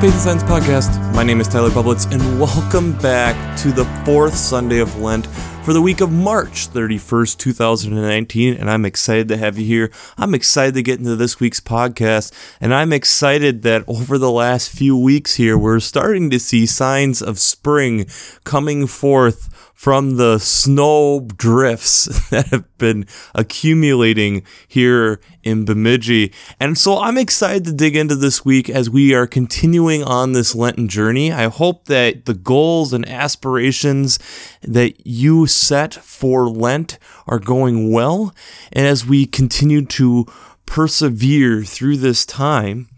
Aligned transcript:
the 0.00 0.06
Faith 0.06 0.14
and 0.14 0.22
Science 0.22 0.42
Podcast. 0.44 1.14
My 1.14 1.24
name 1.24 1.40
is 1.40 1.48
Tyler 1.48 1.70
Bublitz, 1.70 2.10
and 2.12 2.40
welcome 2.40 2.92
back 2.98 3.58
to 3.58 3.72
the 3.72 3.84
fourth 4.04 4.34
Sunday 4.34 4.78
of 4.78 4.96
Lent 5.00 5.26
for 5.64 5.72
the 5.72 5.82
week 5.82 6.00
of 6.00 6.12
March 6.12 6.68
31st, 6.68 7.36
2019. 7.38 8.54
And 8.54 8.70
I'm 8.70 8.84
excited 8.84 9.26
to 9.28 9.36
have 9.36 9.58
you 9.58 9.66
here. 9.66 9.90
I'm 10.16 10.34
excited 10.34 10.74
to 10.74 10.82
get 10.82 11.00
into 11.00 11.16
this 11.16 11.40
week's 11.40 11.60
podcast, 11.60 12.32
and 12.60 12.72
I'm 12.72 12.92
excited 12.92 13.62
that 13.62 13.82
over 13.88 14.18
the 14.18 14.30
last 14.30 14.70
few 14.70 14.96
weeks 14.96 15.34
here, 15.34 15.58
we're 15.58 15.80
starting 15.80 16.30
to 16.30 16.38
see 16.38 16.64
signs 16.64 17.20
of 17.20 17.40
spring 17.40 18.06
coming 18.44 18.86
forth 18.86 19.57
from 19.78 20.16
the 20.16 20.40
snow 20.40 21.20
drifts 21.36 22.28
that 22.30 22.48
have 22.48 22.78
been 22.78 23.06
accumulating 23.32 24.42
here 24.66 25.20
in 25.44 25.64
Bemidji. 25.64 26.32
And 26.58 26.76
so 26.76 26.98
I'm 26.98 27.16
excited 27.16 27.64
to 27.66 27.72
dig 27.72 27.94
into 27.94 28.16
this 28.16 28.44
week 28.44 28.68
as 28.68 28.90
we 28.90 29.14
are 29.14 29.28
continuing 29.28 30.02
on 30.02 30.32
this 30.32 30.56
Lenten 30.56 30.88
journey. 30.88 31.30
I 31.30 31.44
hope 31.44 31.84
that 31.84 32.24
the 32.24 32.34
goals 32.34 32.92
and 32.92 33.08
aspirations 33.08 34.18
that 34.62 35.06
you 35.06 35.46
set 35.46 35.94
for 35.94 36.48
Lent 36.48 36.98
are 37.28 37.38
going 37.38 37.92
well. 37.92 38.34
And 38.72 38.84
as 38.84 39.06
we 39.06 39.26
continue 39.26 39.86
to 39.86 40.26
persevere 40.66 41.62
through 41.62 41.98
this 41.98 42.26
time, 42.26 42.88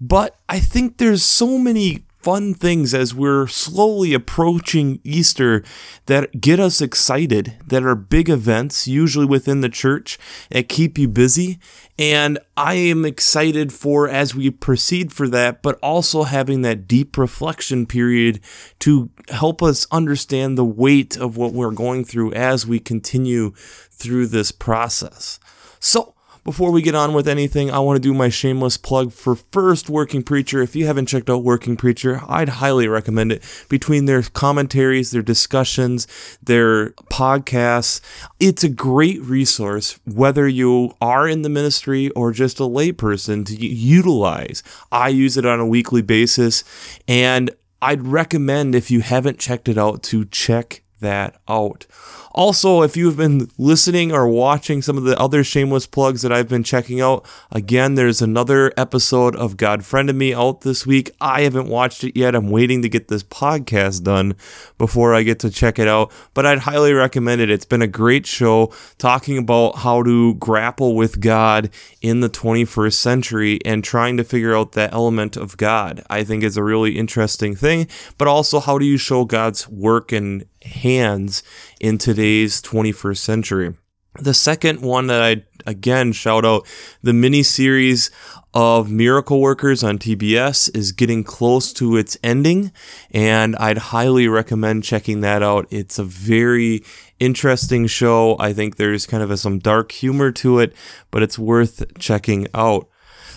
but 0.00 0.36
I 0.48 0.58
think 0.58 0.96
there's 0.96 1.22
so 1.22 1.58
many 1.58 2.03
fun 2.24 2.54
things 2.54 2.94
as 2.94 3.14
we're 3.14 3.46
slowly 3.46 4.14
approaching 4.14 4.98
Easter 5.04 5.62
that 6.06 6.40
get 6.40 6.58
us 6.58 6.80
excited, 6.80 7.54
that 7.66 7.84
are 7.84 7.94
big 7.94 8.30
events, 8.30 8.88
usually 8.88 9.26
within 9.26 9.60
the 9.60 9.68
church, 9.68 10.18
that 10.50 10.66
keep 10.66 10.96
you 10.96 11.06
busy. 11.06 11.58
And 11.98 12.38
I 12.56 12.76
am 12.76 13.04
excited 13.04 13.74
for 13.74 14.08
as 14.08 14.34
we 14.34 14.48
proceed 14.48 15.12
for 15.12 15.28
that, 15.28 15.60
but 15.60 15.78
also 15.82 16.22
having 16.22 16.62
that 16.62 16.88
deep 16.88 17.18
reflection 17.18 17.84
period 17.84 18.40
to 18.78 19.10
help 19.28 19.62
us 19.62 19.86
understand 19.92 20.56
the 20.56 20.64
weight 20.64 21.18
of 21.18 21.36
what 21.36 21.52
we're 21.52 21.72
going 21.72 22.06
through 22.06 22.32
as 22.32 22.66
we 22.66 22.80
continue 22.80 23.52
through 23.90 24.28
this 24.28 24.50
process. 24.50 25.38
So, 25.78 26.13
before 26.44 26.70
we 26.70 26.82
get 26.82 26.94
on 26.94 27.14
with 27.14 27.26
anything, 27.26 27.70
I 27.70 27.78
want 27.78 27.96
to 27.96 28.08
do 28.08 28.12
my 28.12 28.28
shameless 28.28 28.76
plug 28.76 29.12
for 29.12 29.34
First 29.34 29.88
Working 29.88 30.22
Preacher. 30.22 30.62
If 30.62 30.76
you 30.76 30.86
haven't 30.86 31.06
checked 31.06 31.30
out 31.30 31.42
Working 31.42 31.76
Preacher, 31.76 32.20
I'd 32.28 32.50
highly 32.50 32.86
recommend 32.86 33.32
it. 33.32 33.42
Between 33.70 34.04
their 34.04 34.22
commentaries, 34.22 35.10
their 35.10 35.22
discussions, 35.22 36.06
their 36.42 36.90
podcasts, 37.10 38.02
it's 38.38 38.62
a 38.62 38.68
great 38.68 39.22
resource 39.22 39.98
whether 40.04 40.46
you 40.46 40.94
are 41.00 41.26
in 41.26 41.42
the 41.42 41.48
ministry 41.48 42.10
or 42.10 42.30
just 42.30 42.60
a 42.60 42.64
layperson 42.64 43.46
to 43.46 43.56
utilize. 43.56 44.62
I 44.92 45.08
use 45.08 45.38
it 45.38 45.46
on 45.46 45.60
a 45.60 45.66
weekly 45.66 46.02
basis, 46.02 46.62
and 47.08 47.50
I'd 47.80 48.06
recommend 48.06 48.74
if 48.74 48.90
you 48.90 49.00
haven't 49.00 49.38
checked 49.38 49.68
it 49.68 49.78
out 49.78 50.02
to 50.04 50.26
check 50.26 50.83
that 51.00 51.36
out. 51.48 51.86
Also, 52.32 52.82
if 52.82 52.96
you've 52.96 53.16
been 53.16 53.48
listening 53.58 54.10
or 54.10 54.26
watching 54.26 54.82
some 54.82 54.98
of 54.98 55.04
the 55.04 55.16
other 55.20 55.44
shameless 55.44 55.86
plugs 55.86 56.22
that 56.22 56.32
I've 56.32 56.48
been 56.48 56.64
checking 56.64 57.00
out, 57.00 57.24
again, 57.52 57.94
there's 57.94 58.20
another 58.20 58.72
episode 58.76 59.36
of 59.36 59.56
God 59.56 59.84
Friended 59.84 60.16
Me 60.16 60.34
out 60.34 60.62
this 60.62 60.84
week. 60.84 61.12
I 61.20 61.42
haven't 61.42 61.68
watched 61.68 62.02
it 62.02 62.16
yet. 62.16 62.34
I'm 62.34 62.50
waiting 62.50 62.82
to 62.82 62.88
get 62.88 63.06
this 63.06 63.22
podcast 63.22 64.02
done 64.02 64.34
before 64.78 65.14
I 65.14 65.22
get 65.22 65.38
to 65.40 65.50
check 65.50 65.78
it 65.78 65.86
out, 65.86 66.10
but 66.34 66.44
I'd 66.44 66.60
highly 66.60 66.92
recommend 66.92 67.40
it. 67.40 67.50
It's 67.50 67.64
been 67.64 67.82
a 67.82 67.86
great 67.86 68.26
show 68.26 68.72
talking 68.98 69.38
about 69.38 69.78
how 69.78 70.02
to 70.02 70.34
grapple 70.34 70.96
with 70.96 71.20
God 71.20 71.70
in 72.02 72.18
the 72.18 72.28
21st 72.28 72.94
century 72.94 73.60
and 73.64 73.84
trying 73.84 74.16
to 74.16 74.24
figure 74.24 74.56
out 74.56 74.72
that 74.72 74.92
element 74.92 75.36
of 75.36 75.56
God. 75.56 76.02
I 76.10 76.24
think 76.24 76.42
is 76.42 76.56
a 76.56 76.64
really 76.64 76.98
interesting 76.98 77.54
thing, 77.54 77.86
but 78.18 78.26
also 78.26 78.58
how 78.58 78.76
do 78.78 78.84
you 78.84 78.96
show 78.96 79.24
God's 79.24 79.68
work 79.68 80.10
and 80.10 80.44
hands 80.64 81.42
in 81.80 81.98
today's 81.98 82.60
21st 82.62 83.18
century. 83.18 83.74
The 84.20 84.34
second 84.34 84.80
one 84.80 85.08
that 85.08 85.22
I 85.22 85.44
again 85.66 86.12
shout 86.12 86.44
out 86.44 86.66
the 87.02 87.12
mini 87.12 87.42
series 87.42 88.10
of 88.54 88.88
Miracle 88.88 89.40
Workers 89.40 89.82
on 89.82 89.98
TBS 89.98 90.74
is 90.76 90.92
getting 90.92 91.24
close 91.24 91.72
to 91.74 91.96
its 91.96 92.16
ending, 92.22 92.70
and 93.10 93.56
I'd 93.56 93.78
highly 93.78 94.28
recommend 94.28 94.84
checking 94.84 95.20
that 95.22 95.42
out. 95.42 95.66
It's 95.70 95.98
a 95.98 96.04
very 96.04 96.84
interesting 97.18 97.88
show. 97.88 98.36
I 98.38 98.52
think 98.52 98.76
there's 98.76 99.06
kind 99.06 99.24
of 99.24 99.32
a, 99.32 99.36
some 99.36 99.58
dark 99.58 99.90
humor 99.90 100.30
to 100.32 100.60
it, 100.60 100.72
but 101.10 101.24
it's 101.24 101.38
worth 101.38 101.98
checking 101.98 102.46
out. 102.54 102.88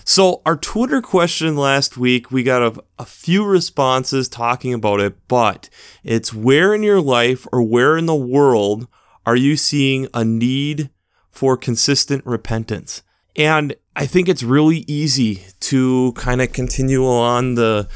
So, 0.10 0.42
our 0.46 0.56
Twitter 0.56 1.02
question 1.02 1.58
last 1.58 1.98
week, 1.98 2.32
we 2.32 2.42
got 2.42 2.62
a, 2.62 2.82
a, 2.98 3.04
few 3.04 3.44
responses 3.44 4.30
talking 4.30 4.74
about 4.74 5.02
it, 5.02 5.28
but 5.28 5.70
it's 6.02 6.34
where 6.34 6.74
in 6.74 6.82
your 6.82 7.02
life 7.02 7.46
or 7.52 7.62
where 7.62 7.98
in 7.98 8.06
the 8.06 8.16
world 8.16 8.88
are 9.26 9.36
you 9.36 9.58
seeing 9.58 10.08
a 10.14 10.24
need 10.24 10.92
for 11.30 11.58
consistent 11.58 12.26
repentance? 12.26 13.04
And 13.36 13.76
I 13.98 14.06
think 14.06 14.30
it's 14.30 14.44
really 14.44 14.86
easy 14.88 15.44
to 15.60 16.14
kind 16.14 16.42
of 16.42 16.54
continue 16.54 17.06
on 17.06 17.56
the 17.56 17.90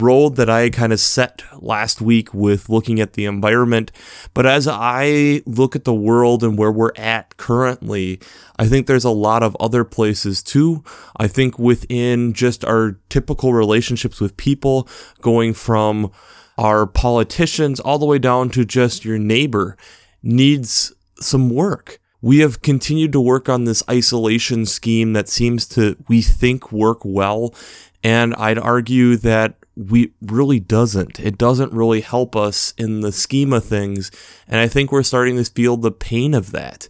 road 0.00 0.36
that 0.36 0.50
I 0.50 0.70
kind 0.70 0.92
of 0.92 1.00
set 1.00 1.42
last 1.58 2.00
week 2.00 2.34
with 2.34 2.68
looking 2.68 3.00
at 3.00 3.14
the 3.14 3.24
environment. 3.24 3.92
But 4.34 4.46
as 4.46 4.68
I 4.68 5.42
look 5.46 5.74
at 5.74 5.84
the 5.84 5.94
world 5.94 6.44
and 6.44 6.58
where 6.58 6.72
we're 6.72 6.92
at 6.96 7.36
currently, 7.36 8.20
I 8.58 8.66
think 8.66 8.86
there's 8.86 9.04
a 9.04 9.10
lot 9.10 9.42
of 9.42 9.56
other 9.58 9.84
places 9.84 10.42
too. 10.42 10.84
I 11.16 11.26
think 11.28 11.58
within 11.58 12.32
just 12.32 12.64
our 12.64 12.98
typical 13.08 13.52
relationships 13.52 14.20
with 14.20 14.36
people, 14.36 14.88
going 15.20 15.54
from 15.54 16.12
our 16.58 16.86
politicians 16.86 17.80
all 17.80 17.98
the 17.98 18.06
way 18.06 18.18
down 18.18 18.50
to 18.50 18.64
just 18.64 19.04
your 19.04 19.18
neighbor, 19.18 19.76
needs 20.22 20.92
some 21.20 21.48
work 21.50 22.00
we 22.22 22.38
have 22.38 22.62
continued 22.62 23.12
to 23.12 23.20
work 23.20 23.48
on 23.48 23.64
this 23.64 23.82
isolation 23.88 24.66
scheme 24.66 25.12
that 25.12 25.28
seems 25.28 25.66
to, 25.68 25.96
we 26.08 26.22
think, 26.22 26.72
work 26.72 26.98
well. 27.04 27.54
And 28.02 28.34
I'd 28.34 28.58
argue 28.58 29.16
that 29.18 29.54
we 29.76 30.12
really 30.22 30.58
doesn't. 30.58 31.20
It 31.20 31.36
doesn't 31.36 31.72
really 31.72 32.00
help 32.00 32.34
us 32.34 32.72
in 32.78 33.02
the 33.02 33.12
scheme 33.12 33.52
of 33.52 33.64
things. 33.64 34.10
And 34.48 34.58
I 34.58 34.68
think 34.68 34.90
we're 34.90 35.02
starting 35.02 35.36
to 35.36 35.44
feel 35.44 35.76
the 35.76 35.92
pain 35.92 36.34
of 36.34 36.52
that. 36.52 36.88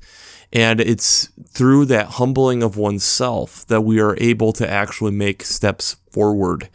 And 0.52 0.80
it's 0.80 1.30
through 1.48 1.86
that 1.86 2.06
humbling 2.06 2.62
of 2.62 2.76
oneself 2.76 3.66
that 3.66 3.82
we 3.82 4.00
are 4.00 4.16
able 4.20 4.52
to 4.54 4.68
actually 4.68 5.10
make 5.10 5.42
steps 5.42 5.96
forward. 6.10 6.68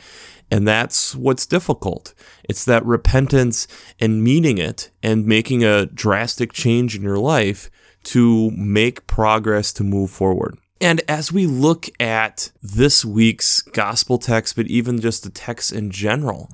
And 0.52 0.68
that's 0.68 1.16
what's 1.16 1.46
difficult. 1.46 2.14
It's 2.44 2.66
that 2.66 2.86
repentance 2.86 3.68
and 4.00 4.22
meaning 4.22 4.58
it 4.58 4.92
and 5.02 5.26
making 5.26 5.64
a 5.64 5.86
drastic 5.86 6.52
change 6.52 6.96
in 6.96 7.02
your 7.02 7.18
life 7.18 7.72
to 8.04 8.52
make 8.52 9.08
progress 9.08 9.72
to 9.74 9.84
move 9.84 10.12
forward. 10.12 10.58
And 10.82 11.02
as 11.08 11.32
we 11.32 11.46
look 11.46 11.90
at 12.00 12.52
this 12.64 13.06
week's 13.06 13.62
gospel 13.62 14.18
text, 14.18 14.56
but 14.56 14.66
even 14.66 15.00
just 15.00 15.24
the 15.24 15.30
text 15.30 15.72
in 15.72 15.92
general, 15.92 16.50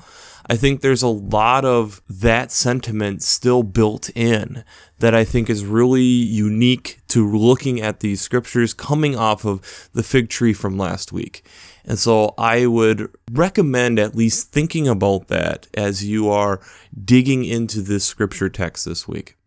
I 0.49 0.57
think 0.57 0.81
there's 0.81 1.01
a 1.01 1.07
lot 1.07 1.63
of 1.63 2.01
that 2.09 2.51
sentiment 2.51 3.23
still 3.23 3.63
built 3.63 4.09
in 4.15 4.65
that 4.99 5.15
I 5.15 5.23
think 5.23 5.49
is 5.49 5.63
really 5.63 6.01
unique 6.01 6.99
to 7.09 7.25
looking 7.38 7.81
at 7.81 8.01
these 8.01 8.19
scriptures 8.19 8.73
coming 8.73 9.15
off 9.15 9.45
of 9.45 9.89
the 9.93 10.03
fig 10.03 10.29
tree 10.29 10.53
from 10.53 10.77
last 10.77 11.13
week. 11.13 11.45
And 11.85 11.97
so 11.97 12.33
I 12.38 12.65
would 12.65 13.09
recommend 13.31 13.97
at 13.97 14.15
least 14.15 14.51
thinking 14.51 14.89
about 14.89 15.29
that 15.29 15.67
as 15.73 16.03
you 16.03 16.29
are 16.29 16.59
digging 17.01 17.45
into 17.45 17.81
this 17.81 18.03
scripture 18.03 18.49
text 18.49 18.83
this 18.83 19.07
week. 19.07 19.38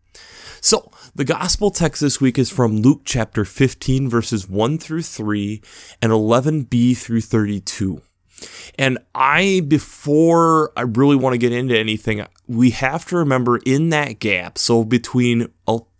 So, 0.59 0.91
the 1.13 1.25
gospel 1.25 1.71
text 1.71 2.01
this 2.01 2.21
week 2.21 2.39
is 2.39 2.49
from 2.49 2.77
Luke 2.77 3.01
chapter 3.03 3.43
15, 3.43 4.09
verses 4.09 4.47
1 4.47 4.77
through 4.77 5.01
3 5.01 5.61
and 6.01 6.11
11b 6.11 6.97
through 6.97 7.21
32. 7.21 8.01
And 8.79 8.97
I, 9.13 9.61
before 9.67 10.71
I 10.77 10.81
really 10.81 11.17
want 11.17 11.33
to 11.33 11.37
get 11.37 11.51
into 11.51 11.77
anything, 11.77 12.25
we 12.47 12.71
have 12.71 13.05
to 13.07 13.17
remember 13.17 13.59
in 13.65 13.89
that 13.89 14.19
gap, 14.19 14.57
so 14.57 14.83
between 14.83 15.49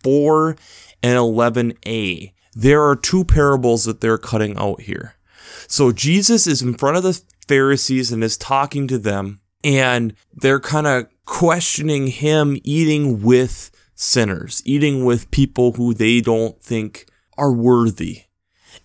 4 0.04 0.56
and 1.04 1.18
11a, 1.18 2.32
there 2.54 2.82
are 2.82 2.96
two 2.96 3.26
parables 3.26 3.84
that 3.86 4.02
they're 4.02 4.18
cutting 4.18 4.58
out 4.58 4.82
here. 4.82 5.16
So 5.68 5.92
Jesus 5.92 6.48
is 6.48 6.62
in 6.62 6.74
front 6.76 6.98
of 6.98 7.04
the 7.04 7.22
Pharisees 7.48 8.12
and 8.12 8.24
is 8.24 8.38
talking 8.38 8.88
to 8.88 8.98
them, 8.98 9.42
and 9.64 10.14
they're 10.34 10.60
kind 10.60 10.88
of 10.88 11.08
questioning 11.26 12.08
him 12.08 12.58
eating 12.64 13.22
with 13.22 13.71
sinners, 14.02 14.62
eating 14.66 15.06
with 15.06 15.32
people 15.32 15.74
who 15.74 15.94
they 15.94 16.22
don't 16.22 16.62
think 16.62 17.06
are 17.38 17.54
worthy. 17.54 18.24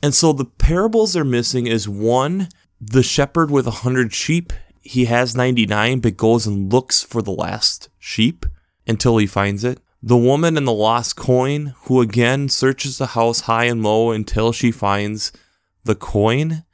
And 0.02 0.14
so 0.14 0.32
the 0.32 0.44
parables 0.44 1.12
they're 1.14 1.24
missing 1.24 1.66
is 1.66 1.88
one, 1.88 2.48
the 2.80 3.02
shepherd 3.02 3.50
with 3.50 3.66
a 3.66 3.82
hundred 3.82 4.12
sheep. 4.12 4.52
He 4.82 5.06
has 5.06 5.34
99, 5.34 6.00
but 6.00 6.16
goes 6.16 6.46
and 6.46 6.72
looks 6.72 7.02
for 7.02 7.22
the 7.22 7.32
last 7.32 7.88
sheep 7.98 8.46
until 8.86 9.16
he 9.16 9.26
finds 9.26 9.64
it. 9.64 9.80
The 10.02 10.16
woman 10.16 10.56
and 10.56 10.68
the 10.68 10.72
lost 10.72 11.16
coin, 11.16 11.74
who 11.84 12.00
again 12.00 12.48
searches 12.48 12.98
the 12.98 13.06
house 13.06 13.40
high 13.40 13.64
and 13.64 13.82
low 13.82 14.10
until 14.10 14.52
she 14.52 14.70
finds 14.70 15.32
the 15.84 15.96
coin. 15.96 16.64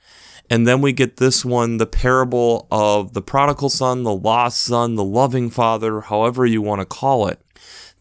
And 0.50 0.66
then 0.66 0.82
we 0.82 0.92
get 0.92 1.16
this 1.16 1.44
one, 1.44 1.78
the 1.78 1.86
parable 1.86 2.66
of 2.70 3.14
the 3.14 3.22
prodigal 3.22 3.70
son, 3.70 4.02
the 4.02 4.14
lost 4.14 4.60
son, 4.60 4.96
the 4.96 5.04
loving 5.04 5.48
father, 5.48 6.02
however 6.02 6.44
you 6.44 6.60
want 6.60 6.80
to 6.80 6.84
call 6.84 7.28
it. 7.28 7.41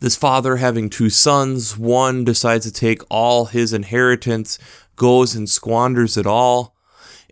This 0.01 0.15
father 0.15 0.57
having 0.57 0.89
two 0.89 1.11
sons, 1.11 1.77
one 1.77 2.23
decides 2.23 2.65
to 2.65 2.73
take 2.73 3.03
all 3.09 3.45
his 3.45 3.71
inheritance, 3.71 4.57
goes 4.95 5.35
and 5.35 5.47
squanders 5.47 6.17
it 6.17 6.25
all, 6.25 6.75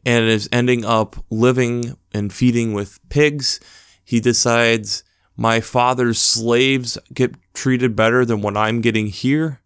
and 0.06 0.26
is 0.26 0.48
ending 0.52 0.86
up 0.86 1.16
living 1.32 1.98
and 2.14 2.32
feeding 2.32 2.74
with 2.74 3.00
pigs. 3.10 3.60
He 4.06 4.20
decides, 4.20 5.04
my 5.36 5.62
father's 5.62 6.20
slaves 6.20 6.96
get 7.12 7.34
treated 7.56 7.96
better 7.96 8.24
than 8.24 8.42
what 8.42 8.56
I'm 8.56 8.82
getting 8.82 9.08
here. 9.08 9.62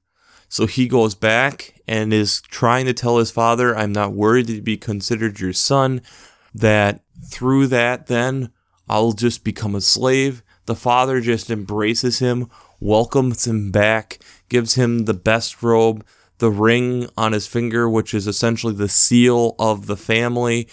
So 0.48 0.66
he 0.66 0.88
goes 0.88 1.14
back 1.14 1.82
and 1.86 2.14
is 2.14 2.42
trying 2.42 2.86
to 2.86 2.94
tell 2.94 3.18
his 3.18 3.32
father, 3.32 3.76
I'm 3.76 3.92
not 3.92 4.14
worried 4.14 4.48
to 4.48 4.62
be 4.62 4.78
considered 4.78 5.42
your 5.42 5.52
son, 5.52 6.02
that 6.56 7.02
through 7.26 7.68
that, 7.68 8.08
then 8.08 8.54
I'll 8.88 9.12
just 9.12 9.44
become 9.44 9.76
a 9.76 9.82
slave. 9.82 10.42
The 10.68 10.76
father 10.76 11.20
just 11.20 11.50
embraces 11.50 12.20
him, 12.20 12.50
welcomes 12.84 13.48
him 13.48 13.72
back, 13.72 14.20
gives 14.50 14.76
him 14.76 15.06
the 15.06 15.14
best 15.14 15.64
robe, 15.64 16.06
the 16.40 16.52
ring 16.52 17.08
on 17.16 17.32
his 17.32 17.48
finger, 17.48 17.90
which 17.90 18.14
is 18.14 18.28
essentially 18.28 18.74
the 18.74 18.90
seal 18.90 19.56
of 19.58 19.88
the 19.88 19.96
family, 19.96 20.68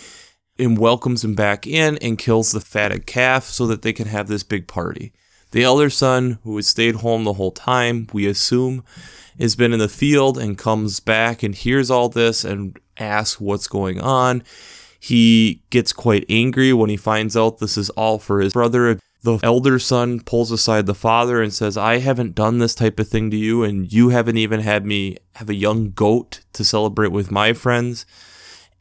and 0.59 0.77
welcomes 0.77 1.25
him 1.25 1.35
back 1.35 1.67
in 1.67 1.97
and 1.99 2.19
kills 2.19 2.53
the 2.53 2.61
fatted 2.61 3.07
calf 3.07 3.45
so 3.45 3.67
that 3.67 3.83
they 3.83 3.93
can 3.93 4.09
have 4.09 4.27
this 4.27 4.43
big 4.43 4.67
party. 4.67 5.13
The 5.53 5.63
elder 5.63 5.91
son, 5.91 6.39
who 6.43 6.57
has 6.57 6.67
stayed 6.67 6.97
home 6.97 7.25
the 7.25 7.35
whole 7.35 7.53
time, 7.53 8.09
we 8.13 8.27
assume, 8.27 8.85
has 9.39 9.57
been 9.57 9.73
in 9.73 9.79
the 9.79 9.89
field 9.89 10.37
and 10.37 10.59
comes 10.59 11.01
back 11.01 11.43
and 11.43 11.55
hears 11.55 11.91
all 11.91 12.09
this 12.09 12.45
and 12.45 12.79
asks 12.99 13.41
what's 13.41 13.69
going 13.69 14.01
on. 14.01 14.43
He 14.99 15.63
gets 15.71 15.93
quite 15.93 16.27
angry 16.29 16.73
when 16.73 16.91
he 16.91 16.97
finds 16.97 17.37
out 17.37 17.59
this 17.59 17.79
is 17.79 17.91
all 17.91 18.19
for 18.19 18.41
his 18.41 18.53
brother. 18.53 18.99
The 19.23 19.39
elder 19.43 19.79
son 19.79 20.21
pulls 20.21 20.51
aside 20.51 20.87
the 20.87 20.95
father 20.95 21.43
and 21.43 21.53
says, 21.53 21.77
I 21.77 21.99
haven't 21.99 22.35
done 22.35 22.59
this 22.59 22.75
type 22.75 22.99
of 22.99 23.09
thing 23.09 23.31
to 23.31 23.37
you, 23.37 23.63
and 23.63 23.93
you 23.93 24.09
haven't 24.09 24.39
even 24.39 24.61
had 24.61 24.87
me 24.87 25.19
have 25.35 25.51
a 25.51 25.55
young 25.55 25.91
goat 25.91 26.41
to 26.55 26.65
celebrate 26.65 27.13
with 27.13 27.31
my 27.31 27.53
friends. 27.53 28.07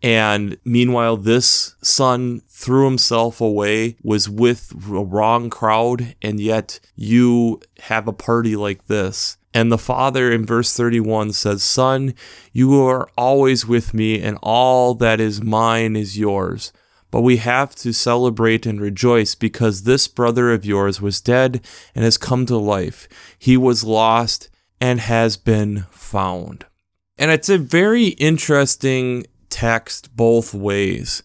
And 0.02 0.58
meanwhile, 0.64 1.18
this 1.18 1.76
son 1.82 2.42
threw 2.48 2.86
himself 2.86 3.42
away, 3.42 3.98
was 4.02 4.30
with 4.30 4.72
a 4.72 5.04
wrong 5.04 5.50
crowd, 5.50 6.16
and 6.22 6.40
yet 6.40 6.80
you 6.96 7.60
have 7.82 8.08
a 8.08 8.14
party 8.14 8.56
like 8.56 8.88
this. 8.88 9.38
And 9.54 9.72
the 9.72 9.78
father 9.78 10.32
in 10.32 10.46
verse 10.46 10.76
31 10.76 11.34
says, 11.34 11.64
Son, 11.64 12.14
you 12.54 12.82
are 12.82 13.10
always 13.18 13.68
with 13.68 13.94
me, 13.94 14.22
and 14.22 14.38
all 14.42 14.94
that 14.96 15.20
is 15.20 15.42
mine 15.42 15.96
is 15.98 16.18
yours. 16.18 16.72
But 17.12 17.22
we 17.22 17.38
have 17.38 17.76
to 17.76 17.92
celebrate 17.92 18.66
and 18.66 18.80
rejoice 18.80 19.36
because 19.36 19.84
this 19.84 20.08
brother 20.08 20.52
of 20.52 20.66
yours 20.66 21.02
was 21.02 21.22
dead 21.22 21.62
and 21.96 22.04
has 22.04 22.18
come 22.18 22.46
to 22.46 22.58
life. 22.58 23.08
He 23.38 23.58
was 23.58 23.84
lost 23.84 24.50
and 24.80 25.00
has 25.00 25.38
been 25.38 25.86
found. 25.92 26.66
And 27.18 27.32
it's 27.32 27.50
a 27.50 27.58
very 27.58 28.08
interesting 28.08 29.26
text 29.50 30.16
both 30.16 30.54
ways 30.54 31.24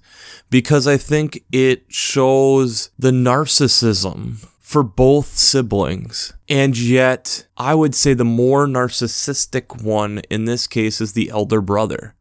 because 0.51 0.87
I 0.87 0.97
think 0.97 1.45
it 1.53 1.85
shows 1.89 2.91
the 2.99 3.11
narcissism 3.11 4.47
for 4.61 4.83
both 4.83 5.37
siblings. 5.37 6.33
And 6.49 6.77
yet, 6.77 7.47
I 7.57 7.75
would 7.75 7.95
say 7.95 8.15
the 8.15 8.25
more 8.25 8.67
narcissistic 8.67 9.83
one 9.83 10.21
in 10.31 10.47
this 10.47 10.67
case 10.67 11.01
is 11.01 11.13
the 11.13 11.31
elder 11.31 11.61
brother, 11.61 12.15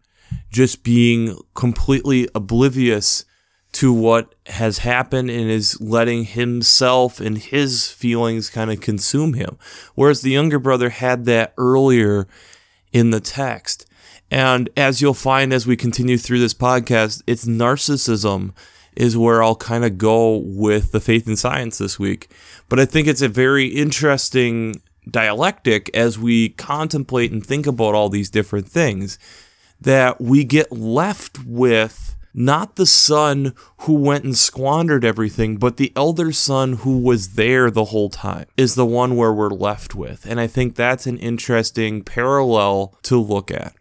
just 0.52 0.84
being 0.84 1.40
completely 1.56 2.28
oblivious 2.36 3.26
to 3.74 3.92
what 3.92 4.36
has 4.46 4.80
happened 4.80 5.30
and 5.30 5.50
is 5.50 5.80
letting 5.82 6.26
himself 6.26 7.20
and 7.20 7.38
his 7.38 7.92
feelings 7.92 8.50
kind 8.50 8.72
of 8.72 8.80
consume 8.82 9.34
him. 9.34 9.58
Whereas 9.96 10.22
the 10.22 10.32
younger 10.32 10.60
brother 10.60 10.90
had 10.90 11.26
that 11.26 11.54
earlier 11.58 12.28
in 12.92 13.10
the 13.10 13.20
text. 13.20 13.88
And 14.30 14.70
as 14.78 15.02
you'll 15.02 15.14
find 15.14 15.52
as 15.52 15.68
we 15.68 15.76
continue 15.76 16.18
through 16.18 16.40
this 16.40 16.54
podcast, 16.54 17.24
it's 17.28 17.46
narcissism 17.46 18.54
is 18.96 19.18
where 19.18 19.42
I'll 19.42 19.56
kind 19.56 19.84
of 19.84 19.98
go 19.98 20.38
with 20.38 20.92
the 20.92 21.00
faith 21.00 21.26
and 21.26 21.38
science 21.38 21.80
this 21.80 21.98
week. 21.98 22.30
But 22.70 22.80
I 22.80 22.86
think 22.86 23.08
it's 23.08 23.24
a 23.24 23.28
very 23.28 23.68
interesting 23.68 24.82
dialectic 25.10 25.90
as 25.96 26.20
we 26.20 26.50
contemplate 26.50 27.32
and 27.32 27.46
think 27.46 27.66
about 27.68 27.96
all 27.96 28.10
these 28.10 28.30
different 28.30 28.68
things 28.68 29.18
that 29.82 30.22
we 30.22 30.44
get 30.44 30.72
left 30.72 31.44
with 31.44 32.13
not 32.34 32.76
the 32.76 32.86
son 32.86 33.54
who 33.82 33.94
went 33.94 34.24
and 34.24 34.38
squandered 34.38 35.06
everything, 35.06 35.58
but 35.58 35.78
the 35.78 35.94
elder 35.96 36.32
son 36.32 36.74
who 36.74 37.00
was 37.00 37.36
there 37.36 37.70
the 37.70 37.86
whole 37.86 38.10
time 38.10 38.46
is 38.58 38.76
the 38.76 38.86
one 38.86 39.16
where 39.16 39.34
we're 39.34 39.50
left 39.50 39.96
with. 39.96 40.26
And 40.26 40.40
I 40.40 40.48
think 40.48 40.76
that's 40.76 41.06
an 41.06 41.18
interesting 41.18 42.04
parallel 42.04 42.96
to 43.04 43.18
look 43.18 43.52
at. 43.52 43.74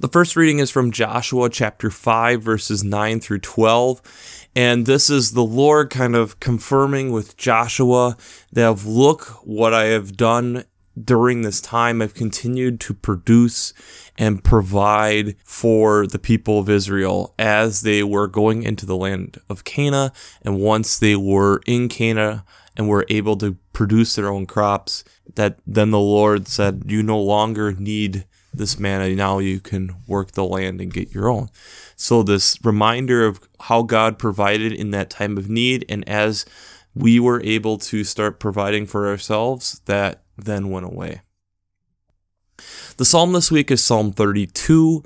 The 0.00 0.08
first 0.08 0.34
reading 0.34 0.58
is 0.58 0.70
from 0.70 0.90
Joshua 0.90 1.48
chapter 1.48 1.90
5, 1.90 2.42
verses 2.42 2.82
9 2.82 3.20
through 3.20 3.40
12. 3.40 4.48
And 4.56 4.86
this 4.86 5.10
is 5.10 5.32
the 5.32 5.44
Lord 5.44 5.90
kind 5.90 6.16
of 6.16 6.40
confirming 6.40 7.12
with 7.12 7.36
Joshua 7.36 8.16
that, 8.52 8.84
look 8.84 9.24
what 9.44 9.74
I 9.74 9.84
have 9.86 10.16
done 10.16 10.64
during 11.02 11.42
this 11.42 11.60
time. 11.60 12.00
I've 12.00 12.14
continued 12.14 12.80
to 12.80 12.94
produce 12.94 13.72
and 14.16 14.44
provide 14.44 15.36
for 15.44 16.06
the 16.06 16.18
people 16.18 16.58
of 16.58 16.70
Israel 16.70 17.34
as 17.38 17.82
they 17.82 18.02
were 18.02 18.26
going 18.26 18.62
into 18.62 18.86
the 18.86 18.96
land 18.96 19.40
of 19.48 19.64
Canaan. 19.64 20.10
And 20.42 20.60
once 20.60 20.98
they 20.98 21.16
were 21.16 21.60
in 21.66 21.88
Canaan 21.88 22.42
and 22.76 22.88
were 22.88 23.06
able 23.08 23.36
to 23.38 23.56
produce 23.72 24.14
their 24.14 24.28
own 24.28 24.46
crops, 24.46 25.04
that 25.34 25.58
then 25.66 25.90
the 25.90 25.98
Lord 25.98 26.48
said, 26.48 26.84
You 26.86 27.02
no 27.02 27.20
longer 27.20 27.72
need 27.72 28.26
this 28.52 28.78
manna. 28.78 29.14
Now 29.14 29.38
you 29.38 29.60
can 29.60 29.96
work 30.06 30.32
the 30.32 30.44
land 30.44 30.80
and 30.80 30.92
get 30.92 31.12
your 31.12 31.28
own. 31.28 31.50
So, 31.96 32.22
this 32.22 32.58
reminder 32.64 33.26
of 33.26 33.40
how 33.60 33.82
God 33.82 34.18
provided 34.18 34.72
in 34.72 34.90
that 34.90 35.10
time 35.10 35.36
of 35.36 35.48
need, 35.48 35.84
and 35.88 36.08
as 36.08 36.44
we 36.94 37.18
were 37.18 37.42
able 37.42 37.78
to 37.78 38.04
start 38.04 38.38
providing 38.38 38.86
for 38.86 39.08
ourselves, 39.08 39.80
that 39.86 40.23
then 40.36 40.70
went 40.70 40.86
away. 40.86 41.22
The 42.96 43.04
psalm 43.04 43.32
this 43.32 43.50
week 43.50 43.70
is 43.70 43.82
Psalm 43.82 44.12
32. 44.12 45.02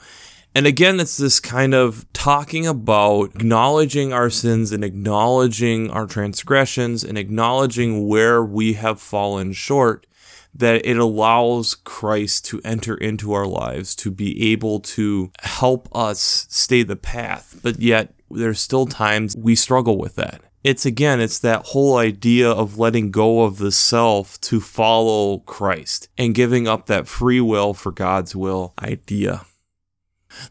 And 0.54 0.66
again, 0.66 0.98
it's 0.98 1.16
this 1.16 1.40
kind 1.40 1.74
of 1.74 2.10
talking 2.12 2.66
about 2.66 3.34
acknowledging 3.36 4.12
our 4.12 4.30
sins 4.30 4.72
and 4.72 4.82
acknowledging 4.84 5.90
our 5.90 6.06
transgressions 6.06 7.04
and 7.04 7.16
acknowledging 7.16 8.08
where 8.08 8.42
we 8.44 8.74
have 8.74 9.00
fallen 9.00 9.52
short, 9.52 10.06
that 10.54 10.84
it 10.84 10.96
allows 10.96 11.74
Christ 11.74 12.44
to 12.46 12.60
enter 12.64 12.96
into 12.96 13.32
our 13.32 13.46
lives, 13.46 13.94
to 13.96 14.10
be 14.10 14.52
able 14.52 14.80
to 14.80 15.30
help 15.42 15.88
us 15.94 16.46
stay 16.50 16.82
the 16.82 16.96
path. 16.96 17.60
But 17.62 17.80
yet, 17.80 18.14
there's 18.30 18.60
still 18.60 18.86
times 18.86 19.36
we 19.36 19.54
struggle 19.54 19.96
with 19.96 20.16
that 20.16 20.42
it's 20.64 20.84
again, 20.84 21.20
it's 21.20 21.38
that 21.40 21.66
whole 21.66 21.96
idea 21.96 22.50
of 22.50 22.78
letting 22.78 23.10
go 23.10 23.42
of 23.42 23.58
the 23.58 23.72
self 23.72 24.40
to 24.42 24.60
follow 24.60 25.38
Christ 25.40 26.08
and 26.18 26.34
giving 26.34 26.66
up 26.66 26.86
that 26.86 27.06
free 27.06 27.40
will 27.40 27.74
for 27.74 27.92
God's 27.92 28.34
will 28.34 28.74
idea. 28.80 29.44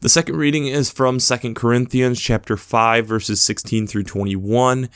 The 0.02 0.10
second 0.10 0.38
reading 0.38 0.68
is 0.68 0.92
from 0.92 1.20
2 1.20 1.54
Corinthians 1.54 2.20
chapter 2.20 2.58
5 2.58 3.06
verses 3.06 3.42
16 3.42 3.88
through 3.88 4.04
21. 4.04 4.90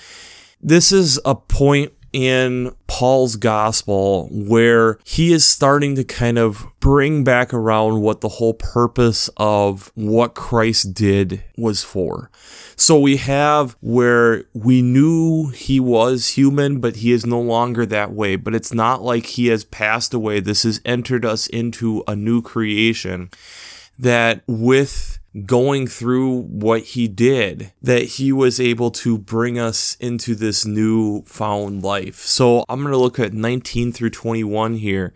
This 0.62 0.91
is 0.91 1.20
a 1.25 1.36
point 1.36 1.94
in 2.13 2.75
Paul's 2.88 3.36
gospel 3.36 4.27
where 4.32 5.00
he 5.03 5.32
is 5.32 5.46
starting 5.46 5.96
to 5.96 6.03
kind 6.03 6.38
of 6.38 6.65
bring 6.80 7.24
back 7.24 7.53
around 7.53 8.01
what 8.01 8.22
the 8.22 8.30
whole 8.30 8.53
purpose 8.53 9.30
of 9.38 9.91
what 9.96 10.34
Christ 10.34 10.94
did 10.94 11.44
was 11.58 11.84
for. 11.84 12.30
So 12.75 13.00
we 13.00 13.18
have 13.18 13.75
where 13.80 14.46
we 14.53 14.82
knew 14.82 15.50
he 15.50 15.80
was 15.80 16.30
human, 16.30 16.80
but 16.80 16.98
he 16.98 17.12
is 17.12 17.25
no 17.25 17.39
longer 17.39 17.86
that 17.86 18.12
way. 18.12 18.36
But 18.36 18.56
it's 18.56 18.74
not 18.74 19.03
like 19.03 19.25
he 19.25 19.48
has 19.48 19.63
passed 19.63 20.13
away. 20.13 20.39
This 20.39 20.63
has 20.63 20.82
entered 20.84 21.24
us 21.24 21.48
into 21.48 22.03
a 22.08 22.15
new 22.15 22.41
creation 22.41 23.30
that 24.00 24.41
with 24.48 25.20
going 25.45 25.88
through 25.88 26.41
what 26.41 26.83
he 26.83 27.07
did 27.07 27.71
that 27.81 28.03
he 28.03 28.31
was 28.31 28.59
able 28.59 28.91
to 28.91 29.17
bring 29.17 29.57
us 29.57 29.95
into 30.00 30.35
this 30.35 30.65
new 30.65 31.21
found 31.23 31.81
life. 31.81 32.17
So 32.19 32.65
I'm 32.67 32.81
going 32.81 32.91
to 32.91 32.97
look 32.97 33.19
at 33.19 33.33
19 33.33 33.93
through 33.93 34.09
21 34.09 34.75
here. 34.75 35.13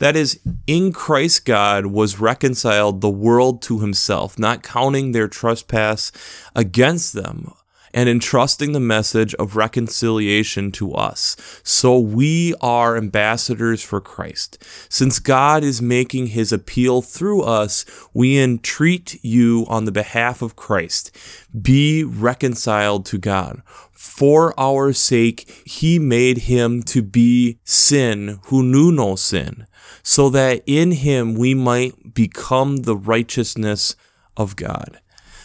That 0.00 0.16
is, 0.16 0.40
in 0.66 0.92
Christ, 0.92 1.46
God 1.46 1.86
was 1.86 2.20
reconciled 2.20 3.00
the 3.00 3.08
world 3.08 3.62
to 3.62 3.78
himself, 3.78 4.38
not 4.38 4.62
counting 4.62 5.12
their 5.12 5.28
trespass 5.28 6.12
against 6.54 7.14
them 7.14 7.54
and 7.94 8.08
entrusting 8.08 8.72
the 8.72 8.80
message 8.80 9.34
of 9.36 9.54
reconciliation 9.54 10.72
to 10.72 10.92
us. 10.92 11.36
So 11.62 11.98
we 11.98 12.54
are 12.60 12.96
ambassadors 12.96 13.82
for 13.82 14.00
Christ. 14.00 14.62
Since 14.88 15.20
God 15.20 15.62
is 15.62 15.80
making 15.80 16.28
his 16.28 16.52
appeal 16.52 17.00
through 17.00 17.42
us, 17.42 17.84
we 18.12 18.38
entreat 18.38 19.22
you 19.22 19.64
on 19.68 19.84
the 19.84 19.92
behalf 19.92 20.42
of 20.42 20.56
Christ. 20.56 21.16
Be 21.58 22.02
reconciled 22.02 23.06
to 23.06 23.18
God. 23.18 23.62
For 23.92 24.52
our 24.58 24.92
sake, 24.92 25.48
he 25.64 25.98
made 26.00 26.38
him 26.38 26.82
to 26.82 27.00
be 27.00 27.58
sin 27.64 28.40
who 28.46 28.62
knew 28.62 28.90
no 28.90 29.14
sin, 29.14 29.66
so 30.02 30.28
that 30.30 30.62
in 30.66 30.90
him 30.90 31.34
we 31.34 31.54
might 31.54 32.12
become 32.12 32.78
the 32.78 32.96
righteousness 32.96 33.94
of 34.36 34.56
God. 34.56 35.00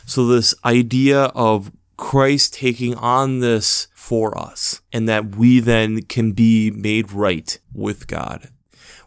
So, 0.05 0.25
this 0.25 0.55
idea 0.65 1.25
of 1.35 1.71
Christ 1.99 2.53
taking 2.53 2.95
on 2.95 3.39
this 3.39 3.87
for 3.93 4.35
us, 4.37 4.81
and 4.93 5.07
that 5.09 5.35
we 5.35 5.59
then 5.59 6.01
can 6.03 6.31
be 6.31 6.71
made 6.71 7.11
right 7.11 7.59
with 7.73 8.07
God, 8.07 8.49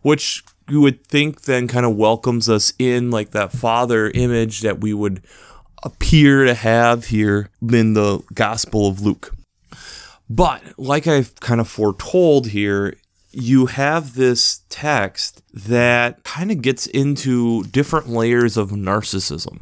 which 0.03 0.45
you 0.69 0.81
would 0.83 1.05
think 1.07 1.43
then 1.43 1.67
kind 1.67 1.87
of 1.87 1.97
welcomes 1.97 2.49
us 2.49 2.73
in 2.79 3.11
like 3.11 3.31
that 3.31 3.51
father 3.51 4.11
image 4.11 4.61
that 4.61 4.81
we 4.81 4.93
would 4.93 5.23
appear 5.83 6.45
to 6.45 6.55
have 6.55 7.07
here 7.07 7.49
in 7.61 7.95
the 7.95 8.23
Gospel 8.35 8.87
of 8.87 9.01
Luke. 9.01 9.35
But 10.29 10.63
like 10.77 11.07
I've 11.07 11.35
kind 11.41 11.61
of 11.61 11.69
foretold 11.69 12.49
here, 12.49 12.95
you 13.33 13.67
have 13.67 14.15
this 14.15 14.61
text 14.69 15.43
that 15.53 16.23
kind 16.25 16.53
of 16.53 16.61
gets 16.61 16.87
into 16.87 17.65
different 17.65 18.09
layers 18.09 18.57
of 18.57 18.71
narcissism. 18.71 19.61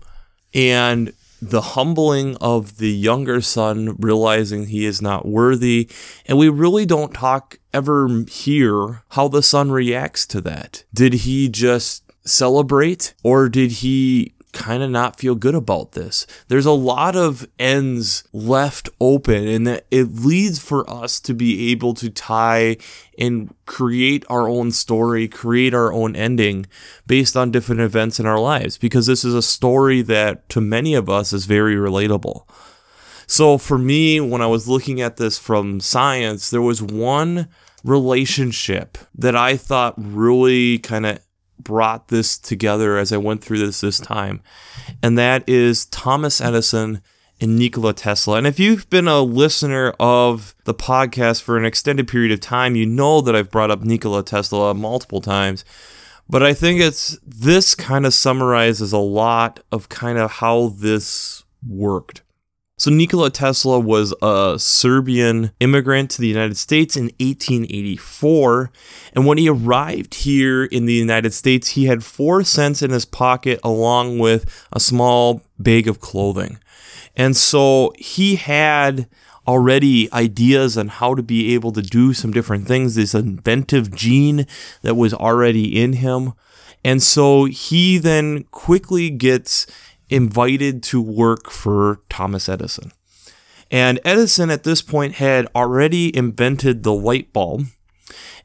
And 0.53 1.13
the 1.41 1.61
humbling 1.61 2.37
of 2.37 2.79
the 2.79 2.91
younger 2.91 3.41
son 3.41 3.97
realizing 3.99 4.67
he 4.67 4.85
is 4.85 5.01
not 5.01 5.27
worthy. 5.27 5.89
And 6.27 6.39
we 6.39 6.49
really 6.49 6.87
don't 6.87 7.15
talk 7.15 7.59
ever 7.73 8.25
hear 8.29 9.03
how 9.11 9.29
the 9.29 9.43
son 9.43 9.71
reacts 9.71 10.27
to 10.27 10.41
that. 10.43 10.85
Did 10.93 11.15
he 11.15 11.49
just 11.49 12.05
celebrate 12.25 13.15
or 13.23 13.49
did 13.49 13.73
he 13.73 14.35
kind 14.53 14.83
of 14.83 14.91
not 14.91 15.19
feel 15.19 15.35
good 15.35 15.55
about 15.55 15.93
this. 15.93 16.27
There's 16.49 16.67
a 16.67 16.73
lot 16.73 17.17
of 17.17 17.47
ends 17.59 18.25
left 18.33 18.89
open, 19.01 19.47
and 19.47 19.67
that 19.67 19.87
it 19.91 20.15
leads 20.15 20.59
for 20.59 20.89
us 20.89 21.21
to 21.21 21.35
be 21.35 21.71
able 21.71 21.95
to 21.95 22.11
tie 22.11 22.77
and 23.19 23.55
create 23.67 24.25
our 24.29 24.49
own 24.49 24.73
story, 24.73 25.29
create 25.29 25.75
our 25.75 25.93
own 25.93 26.17
ending 26.17 26.67
based 27.07 27.37
on 27.37 27.51
different 27.51 27.81
events 27.81 28.19
in 28.19 28.27
our 28.27 28.41
lives, 28.41 28.79
because 28.79 29.07
this 29.07 29.25
is 29.25 29.35
a 29.35 29.43
story 29.43 30.03
that 30.03 30.49
to 30.49 30.61
many 30.61 30.95
of 30.95 31.09
us 31.09 31.33
is 31.33 31.47
very 31.47 31.77
relatable. 31.77 32.49
So 33.27 33.59
for 33.59 33.79
me, 33.79 34.21
when 34.21 34.43
I 34.43 34.47
was 34.47 34.67
looking 34.67 35.01
at 35.01 35.17
this 35.17 35.39
from 35.39 35.79
science, 35.79 36.51
there 36.51 36.61
was 36.61 36.83
one 36.83 37.49
relationship 37.85 38.99
that 39.15 39.37
I 39.37 39.57
thought 39.57 39.95
really 39.97 40.79
kind 40.79 41.07
of 41.07 41.21
brought 41.65 42.09
this 42.09 42.39
together 42.39 42.99
as 42.99 43.13
I 43.13 43.17
went 43.17 43.43
through 43.43 43.59
this 43.59 43.81
this 43.81 43.99
time, 43.99 44.43
and 45.03 45.17
that 45.19 45.49
is 45.49 45.87
Thomas 45.87 46.41
Edison 46.41 47.03
and 47.41 47.59
Nikola 47.59 47.95
Tesla. 47.95 48.37
And 48.37 48.47
if 48.47 48.59
you've 48.59 48.89
been 48.91 49.09
a 49.09 49.23
listener 49.23 49.95
of 49.99 50.55
the 50.65 50.75
podcast 50.75 51.43
for 51.43 51.57
an 51.57 51.65
extended 51.65 52.07
period 52.07 52.33
of 52.33 52.41
time, 52.41 52.77
you 52.77 52.87
know 52.87 53.21
that 53.23 53.35
I've 53.35 53.51
brought 53.51 53.71
up 53.71 53.83
Nikola 53.83 54.23
Tesla 54.23 54.75
multiple 54.75 55.21
times. 55.21 55.65
But 56.29 56.45
I 56.45 56.55
think 56.55 56.81
it's 56.81 57.19
this 57.27 57.75
kind 57.75 58.07
of 58.07 58.15
summarizes 58.15 58.93
a 58.93 58.99
lot 58.99 59.61
of 59.73 59.89
kind 59.89 60.17
of 60.17 60.31
how 60.31 60.69
this 60.69 61.45
worked. 61.67 62.23
So 62.81 62.91
Nikola 62.91 63.29
Tesla 63.29 63.79
was 63.79 64.15
a 64.23 64.57
Serbian 64.59 65.51
immigrant 65.61 66.11
to 66.13 66.21
the 66.23 66.29
United 66.29 66.57
States 66.57 66.97
in 66.97 67.11
1884. 67.21 68.71
And 69.13 69.27
when 69.27 69.37
he 69.37 69.51
arrived 69.51 70.15
here 70.15 70.65
in 70.65 70.87
the 70.87 70.95
United 70.95 71.35
States, 71.35 71.69
he 71.69 71.85
had 71.85 72.03
four 72.03 72.43
cents 72.43 72.81
in 72.81 72.91
his 72.91 73.05
pocket 73.05 73.61
along 73.63 74.19
with 74.19 74.67
a 74.73 74.81
small 74.81 75.43
bag 75.59 75.89
of 75.89 76.01
clothing. 76.01 76.59
And 77.15 77.37
so 77.37 77.93
he 77.99 78.37
had 78.37 79.11
already 79.47 80.11
ideas 80.15 80.79
on 80.79 80.89
how 80.89 81.15
to 81.15 81.23
be 81.23 81.53
able 81.53 81.73
to 81.73 81.83
do 81.83 82.15
some 82.15 82.31
different 82.31 82.67
things, 82.67 82.95
this 82.95 83.13
inventive 83.13 83.95
gene 83.95 84.47
that 84.81 84.95
was 84.95 85.13
already 85.13 85.79
in 85.79 85.93
him. 85.93 86.33
And 86.83 87.03
so 87.03 87.45
he 87.45 87.99
then 87.99 88.45
quickly 88.45 89.11
gets 89.11 89.67
invited 90.11 90.83
to 90.83 91.01
work 91.01 91.51
for 91.51 92.03
Thomas 92.09 92.49
Edison. 92.49 92.93
And 93.71 94.01
Edison 94.05 94.51
at 94.51 94.65
this 94.65 94.83
point 94.83 95.15
had 95.15 95.47
already 95.55 96.15
invented 96.15 96.83
the 96.83 96.93
light 96.93 97.33
bulb 97.33 97.67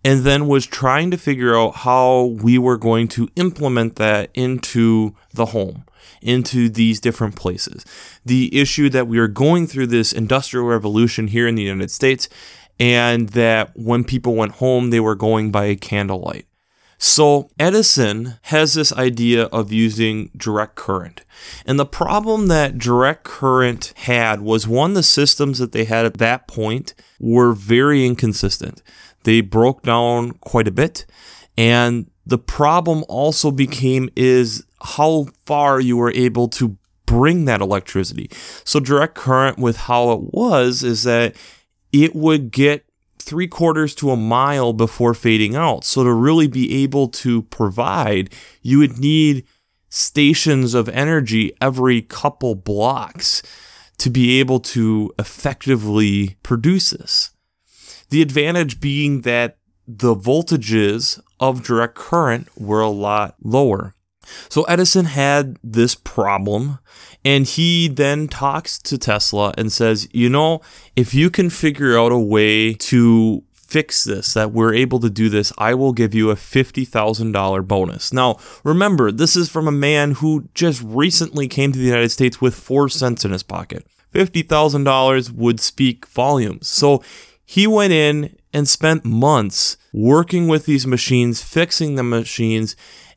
and 0.03 0.21
then 0.21 0.47
was 0.47 0.67
trying 0.67 1.09
to 1.09 1.17
figure 1.17 1.57
out 1.57 1.77
how 1.77 2.25
we 2.25 2.59
were 2.59 2.77
going 2.77 3.07
to 3.07 3.27
implement 3.35 3.95
that 3.95 4.29
into 4.35 5.15
the 5.33 5.47
home, 5.47 5.83
into 6.21 6.69
these 6.69 6.99
different 6.99 7.35
places. 7.35 7.83
The 8.23 8.55
issue 8.55 8.89
that 8.89 9.07
we 9.07 9.17
are 9.17 9.27
going 9.27 9.65
through 9.65 9.87
this 9.87 10.13
industrial 10.13 10.67
revolution 10.67 11.27
here 11.27 11.47
in 11.47 11.55
the 11.55 11.63
United 11.63 11.89
States, 11.89 12.29
and 12.79 13.29
that 13.29 13.71
when 13.75 14.03
people 14.03 14.35
went 14.35 14.53
home, 14.53 14.91
they 14.91 14.99
were 14.99 15.15
going 15.15 15.51
by 15.51 15.73
candlelight. 15.73 16.45
So 17.05 17.51
Edison 17.59 18.39
has 18.41 18.73
this 18.73 18.91
idea 18.91 19.43
of 19.43 19.71
using 19.71 20.31
direct 20.35 20.73
current. 20.73 21.23
And 21.63 21.79
the 21.79 21.85
problem 21.85 22.47
that 22.47 22.79
direct 22.79 23.23
current 23.23 23.93
had 23.95 24.41
was 24.41 24.67
one, 24.67 24.93
the 24.93 25.03
systems 25.03 25.59
that 25.59 25.71
they 25.71 25.83
had 25.85 26.07
at 26.07 26.15
that 26.15 26.47
point 26.47 26.95
were 27.19 27.53
very 27.53 28.07
inconsistent. 28.07 28.81
They 29.23 29.41
broke 29.41 29.83
down 29.83 30.31
quite 30.41 30.67
a 30.67 30.71
bit. 30.71 31.05
And 31.55 32.09
the 32.25 32.39
problem 32.39 33.05
also 33.07 33.51
became 33.51 34.09
is 34.15 34.65
how 34.81 35.27
far 35.45 35.79
you 35.79 35.97
were 35.97 36.11
able 36.11 36.47
to 36.47 36.75
bring 37.05 37.45
that 37.45 37.61
electricity. 37.61 38.31
So 38.63 38.79
direct 38.79 39.13
current 39.13 39.59
with 39.59 39.77
how 39.77 40.09
it 40.13 40.33
was 40.33 40.81
is 40.81 41.03
that 41.03 41.35
it 41.91 42.15
would 42.15 42.51
get 42.51 42.84
three 43.25 43.47
quarters 43.47 43.95
to 43.95 44.11
a 44.11 44.15
mile 44.15 44.71
before 44.71 45.15
fading 45.15 45.55
out. 45.55 45.83
So 45.83 46.03
to 46.03 46.13
really 46.13 46.47
be 46.47 46.83
able 46.83 47.07
to 47.09 47.41
provide, 47.43 48.29
you 48.61 48.77
would 48.79 48.99
need 48.99 49.45
stations 49.89 50.73
of 50.75 50.87
energy 50.89 51.51
every 51.59 52.03
couple 52.03 52.53
blocks 52.53 53.41
to 53.97 54.09
be 54.09 54.39
able 54.39 54.59
to 54.59 55.11
effectively 55.17 56.37
produce 56.43 56.91
this. 56.91 57.31
The 58.09 58.21
advantage 58.21 58.79
being 58.79 59.21
that 59.21 59.57
the 59.87 60.15
voltages 60.15 61.19
of 61.39 61.63
direct 61.63 61.95
current 61.95 62.47
were 62.55 62.81
a 62.81 62.89
lot 62.89 63.35
lower. 63.41 63.94
So 64.49 64.63
Edison 64.63 65.05
had 65.05 65.57
this 65.63 65.95
problem 65.95 66.79
and 67.23 67.45
he 67.45 67.87
then 67.87 68.27
talks 68.27 68.77
to 68.79 68.97
Tesla 68.97 69.53
and 69.57 69.71
says, 69.71 70.07
you 70.11 70.29
know, 70.29 70.61
if 70.95 71.13
you 71.13 71.29
can 71.29 71.49
figure 71.49 71.97
out 71.97 72.11
a 72.11 72.19
way 72.19 72.73
to 72.73 73.43
fix 73.53 74.03
this, 74.03 74.33
that 74.33 74.51
we're 74.51 74.73
able 74.73 74.99
to 74.99 75.09
do 75.09 75.27
this, 75.27 75.51
I 75.57 75.73
will 75.73 75.91
give 75.91 76.13
you 76.13 76.29
a 76.29 76.35
$50,000 76.35 77.67
bonus. 77.67 78.13
Now, 78.13 78.37
remember, 78.63 79.11
this 79.11 79.35
is 79.35 79.49
from 79.49 79.67
a 79.67 79.71
man 79.71 80.11
who 80.11 80.47
just 80.53 80.81
recently 80.83 81.47
came 81.47 81.71
to 81.71 81.79
the 81.79 81.85
United 81.85 82.09
States 82.09 82.39
with 82.39 82.55
four 82.55 82.89
cents 82.89 83.25
in 83.25 83.31
his 83.31 83.43
pocket. 83.43 83.85
$50,000 84.13 85.31
would 85.31 85.59
speak 85.59 86.05
volumes. 86.05 86.67
So 86.67 87.03
he 87.43 87.67
went 87.67 87.91
in 87.91 88.37
and 88.53 88.67
spent 88.67 89.03
months 89.03 89.77
working 89.91 90.47
with 90.47 90.65
these 90.65 90.87
machines, 90.87 91.43
fixing 91.43 91.95
the 91.95 92.03
machines, 92.03 92.75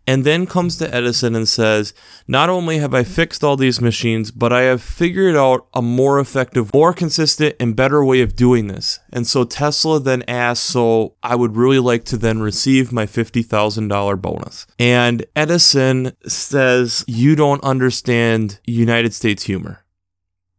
and 0.08 0.24
then 0.24 0.46
comes 0.46 0.78
to 0.78 0.92
Edison 0.92 1.36
and 1.36 1.46
says, 1.46 1.92
Not 2.26 2.48
only 2.48 2.78
have 2.78 2.94
I 2.94 3.04
fixed 3.04 3.44
all 3.44 3.58
these 3.58 3.78
machines, 3.78 4.30
but 4.30 4.54
I 4.54 4.62
have 4.62 4.80
figured 4.80 5.36
out 5.36 5.68
a 5.74 5.82
more 5.82 6.18
effective, 6.18 6.72
more 6.72 6.94
consistent, 6.94 7.56
and 7.60 7.76
better 7.76 8.02
way 8.02 8.22
of 8.22 8.34
doing 8.34 8.68
this. 8.68 9.00
And 9.12 9.26
so 9.26 9.44
Tesla 9.44 10.00
then 10.00 10.24
asks, 10.26 10.64
So 10.64 11.16
I 11.22 11.34
would 11.34 11.56
really 11.56 11.78
like 11.78 12.04
to 12.06 12.16
then 12.16 12.40
receive 12.40 12.90
my 12.90 13.04
$50,000 13.04 14.22
bonus. 14.22 14.66
And 14.78 15.26
Edison 15.36 16.16
says, 16.26 17.04
You 17.06 17.36
don't 17.36 17.62
understand 17.62 18.60
United 18.64 19.12
States 19.12 19.42
humor. 19.42 19.84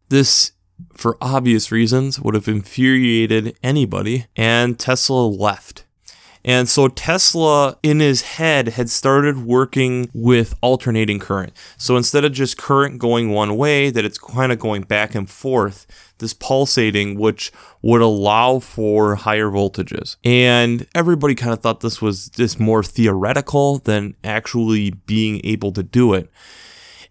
This 0.10 0.52
for 0.94 1.18
obvious 1.20 1.72
reasons, 1.72 2.22
would 2.22 2.36
have 2.36 2.48
infuriated 2.48 3.58
anybody, 3.62 4.28
and 4.36 4.80
Tesla 4.80 5.28
left. 5.28 5.86
And 6.50 6.68
so 6.68 6.88
Tesla, 6.88 7.78
in 7.84 8.00
his 8.00 8.24
head, 8.24 8.70
had 8.70 8.90
started 8.90 9.46
working 9.46 10.10
with 10.16 10.56
alternating 10.62 11.20
current. 11.20 11.54
So 11.78 11.96
instead 11.96 12.26
of 12.26 12.32
just 12.32 12.58
current 12.58 12.98
going 12.98 13.30
one 13.30 13.56
way, 13.56 13.92
that 13.92 14.04
it's 14.04 14.18
kind 14.18 14.52
of 14.52 14.58
going 14.58 14.82
back 14.82 15.14
and 15.14 15.30
forth, 15.30 15.86
this 16.18 16.34
pulsating, 16.34 17.20
which 17.20 17.52
would 17.84 18.02
allow 18.02 18.58
for 18.58 19.14
higher 19.14 19.52
voltages. 19.52 20.16
And 20.24 20.88
everybody 20.96 21.36
kind 21.36 21.54
of 21.54 21.60
thought 21.60 21.82
this 21.82 22.02
was 22.02 22.30
just 22.30 22.60
more 22.60 22.82
theoretical 22.82 23.78
than 23.78 24.16
actually 24.24 24.90
being 24.90 25.42
able 25.44 25.72
to 25.74 25.84
do 25.84 26.16
it. 26.16 26.32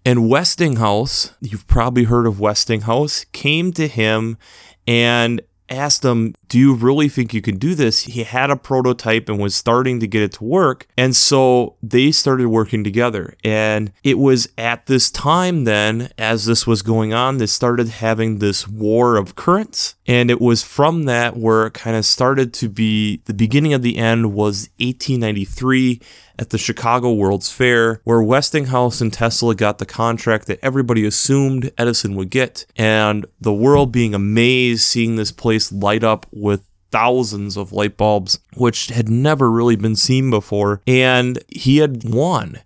And 0.05 0.29
Westinghouse, 0.29 1.33
you've 1.41 1.69
probably 1.69 2.03
heard 2.03 2.27
of 2.27 2.41
Westinghouse, 2.41 3.25
came 3.27 3.73
to 3.75 3.87
him 3.87 4.37
and 4.85 5.41
asked 5.71 6.05
him, 6.05 6.35
Do 6.49 6.59
you 6.59 6.75
really 6.75 7.09
think 7.09 7.35
you 7.35 7.43
can 7.43 7.57
do 7.57 7.75
this? 7.75 8.03
He 8.03 8.25
had 8.25 8.51
a 8.51 8.57
prototype 8.57 9.29
and 9.29 9.39
was 9.39 9.55
starting 9.55 10.01
to 10.01 10.07
get 10.07 10.23
it 10.23 10.33
to 10.33 10.45
work. 10.45 10.87
And 10.97 11.15
so 11.15 11.77
they 11.83 12.11
started 12.11 12.49
working 12.49 12.85
together. 12.85 13.35
And 13.45 13.93
it 14.03 14.19
was 14.19 14.49
at 14.57 14.87
this 14.87 15.11
time, 15.11 15.65
then, 15.65 16.11
as 16.19 16.47
this 16.47 16.67
was 16.67 16.83
going 16.83 17.13
on, 17.13 17.39
they 17.39 17.47
started 17.47 17.89
having 17.89 18.39
this 18.39 18.67
war 18.67 19.17
of 19.17 19.37
currents. 19.37 19.95
And 20.07 20.31
it 20.31 20.41
was 20.41 20.63
from 20.63 21.05
that 21.05 21.37
where 21.37 21.67
it 21.67 21.75
kind 21.75 21.97
of 21.97 22.05
started 22.05 22.53
to 22.55 22.69
be 22.69 23.23
the 23.25 23.35
beginning 23.35 23.75
of 23.75 23.83
the 23.83 23.97
end 23.99 24.33
was 24.33 24.71
1893 24.79 26.01
at 26.39 26.51
the 26.51 26.59
Chicago 26.59 27.13
World's 27.13 27.51
Fair, 27.51 28.01
where 28.05 28.23
Westinghouse 28.23 29.01
and 29.01 29.13
Tesla 29.13 29.55
got 29.55 29.79
the 29.79 29.87
contract 29.87 30.47
that 30.47 30.61
everybody 30.63 31.05
assumed 31.05 31.73
Edison 31.77 32.15
would 32.15 32.31
get, 32.31 32.65
and 32.77 33.27
the 33.41 33.53
world 33.53 33.93
being 33.93 34.15
amazed 34.15 34.83
seeing 34.83 35.17
this 35.17 35.33
place 35.33 35.73
light 35.73 36.05
up 36.05 36.27
with 36.31 36.69
thousands 36.91 37.57
of 37.57 37.73
light 37.73 37.97
bulbs, 37.97 38.39
which 38.57 38.89
had 38.89 39.09
never 39.09 39.51
really 39.51 39.77
been 39.77 39.97
seen 39.97 40.31
before, 40.31 40.81
and 40.87 41.39
he 41.49 41.79
had 41.79 42.03
won. 42.05 42.59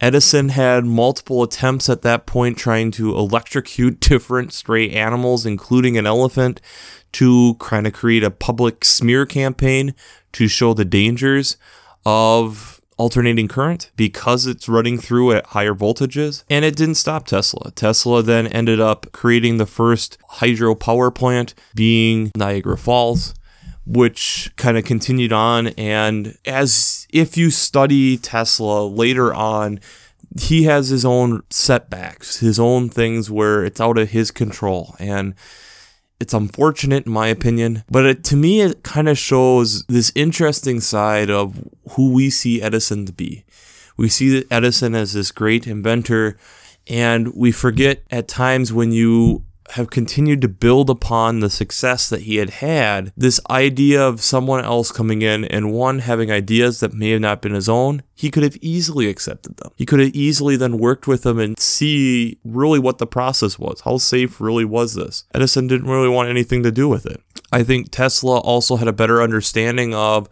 Edison 0.00 0.48
had 0.48 0.86
multiple 0.86 1.42
attempts 1.42 1.90
at 1.90 2.02
that 2.02 2.24
point 2.26 2.56
trying 2.56 2.90
to 2.92 3.16
electrocute 3.16 4.00
different 4.00 4.52
stray 4.52 4.90
animals, 4.90 5.46
including 5.46 5.96
an 5.98 6.06
elephant, 6.06 6.60
to 7.12 7.54
kind 7.54 7.86
of 7.86 7.92
create 7.92 8.22
a 8.22 8.30
public 8.30 8.84
smear 8.84 9.26
campaign 9.26 9.94
to 10.32 10.48
show 10.48 10.72
the 10.72 10.84
dangers 10.84 11.56
of 12.06 12.79
alternating 13.00 13.48
current 13.48 13.90
because 13.96 14.46
it's 14.46 14.68
running 14.68 14.98
through 14.98 15.32
at 15.32 15.46
higher 15.46 15.74
voltages. 15.74 16.44
And 16.50 16.66
it 16.66 16.76
didn't 16.76 16.96
stop 16.96 17.24
Tesla. 17.26 17.70
Tesla 17.70 18.22
then 18.22 18.46
ended 18.46 18.78
up 18.78 19.10
creating 19.12 19.56
the 19.56 19.64
first 19.64 20.18
hydro 20.28 20.74
power 20.74 21.10
plant, 21.10 21.54
being 21.74 22.30
Niagara 22.36 22.76
Falls 22.76 23.34
which 23.86 24.52
kind 24.56 24.78
of 24.78 24.84
continued 24.84 25.32
on. 25.32 25.68
And 25.68 26.38
as 26.44 27.08
if 27.12 27.36
you 27.36 27.50
study 27.50 28.18
Tesla 28.18 28.86
later 28.86 29.34
on, 29.34 29.80
he 30.38 30.64
has 30.64 30.90
his 30.90 31.04
own 31.04 31.42
setbacks, 31.50 32.38
his 32.38 32.60
own 32.60 32.88
things 32.88 33.30
where 33.30 33.64
it's 33.64 33.80
out 33.80 33.98
of 33.98 34.10
his 34.10 34.30
control. 34.30 34.94
And 35.00 35.34
it's 36.20 36.34
unfortunate, 36.34 37.06
in 37.06 37.12
my 37.12 37.28
opinion, 37.28 37.82
but 37.90 38.04
it, 38.04 38.24
to 38.24 38.36
me, 38.36 38.60
it 38.60 38.82
kind 38.82 39.08
of 39.08 39.16
shows 39.18 39.84
this 39.86 40.12
interesting 40.14 40.80
side 40.80 41.30
of 41.30 41.58
who 41.92 42.12
we 42.12 42.28
see 42.28 42.60
Edison 42.60 43.06
to 43.06 43.12
be. 43.12 43.44
We 43.96 44.08
see 44.10 44.44
Edison 44.50 44.94
as 44.94 45.14
this 45.14 45.32
great 45.32 45.66
inventor, 45.66 46.36
and 46.86 47.34
we 47.34 47.52
forget 47.52 48.02
at 48.10 48.28
times 48.28 48.72
when 48.72 48.92
you 48.92 49.44
have 49.72 49.90
continued 49.90 50.40
to 50.42 50.48
build 50.48 50.90
upon 50.90 51.40
the 51.40 51.50
success 51.50 52.08
that 52.08 52.22
he 52.22 52.36
had 52.36 52.50
had, 52.50 53.12
this 53.16 53.40
idea 53.48 54.06
of 54.06 54.20
someone 54.20 54.64
else 54.64 54.90
coming 54.92 55.22
in 55.22 55.44
and 55.44 55.72
one 55.72 56.00
having 56.00 56.30
ideas 56.30 56.80
that 56.80 56.92
may 56.92 57.10
have 57.10 57.20
not 57.20 57.42
been 57.42 57.54
his 57.54 57.68
own, 57.68 58.02
he 58.14 58.30
could 58.30 58.42
have 58.42 58.56
easily 58.60 59.08
accepted 59.08 59.56
them. 59.56 59.70
He 59.76 59.86
could 59.86 60.00
have 60.00 60.14
easily 60.14 60.56
then 60.56 60.78
worked 60.78 61.06
with 61.06 61.22
them 61.22 61.38
and 61.38 61.58
see 61.58 62.38
really 62.44 62.78
what 62.78 62.98
the 62.98 63.06
process 63.06 63.58
was. 63.58 63.82
How 63.82 63.98
safe 63.98 64.40
really 64.40 64.64
was 64.64 64.94
this? 64.94 65.24
Edison 65.34 65.66
didn't 65.66 65.88
really 65.88 66.08
want 66.08 66.28
anything 66.28 66.62
to 66.62 66.72
do 66.72 66.88
with 66.88 67.06
it. 67.06 67.22
I 67.52 67.62
think 67.62 67.90
Tesla 67.90 68.38
also 68.38 68.76
had 68.76 68.88
a 68.88 68.92
better 68.92 69.22
understanding 69.22 69.94
of 69.94 70.28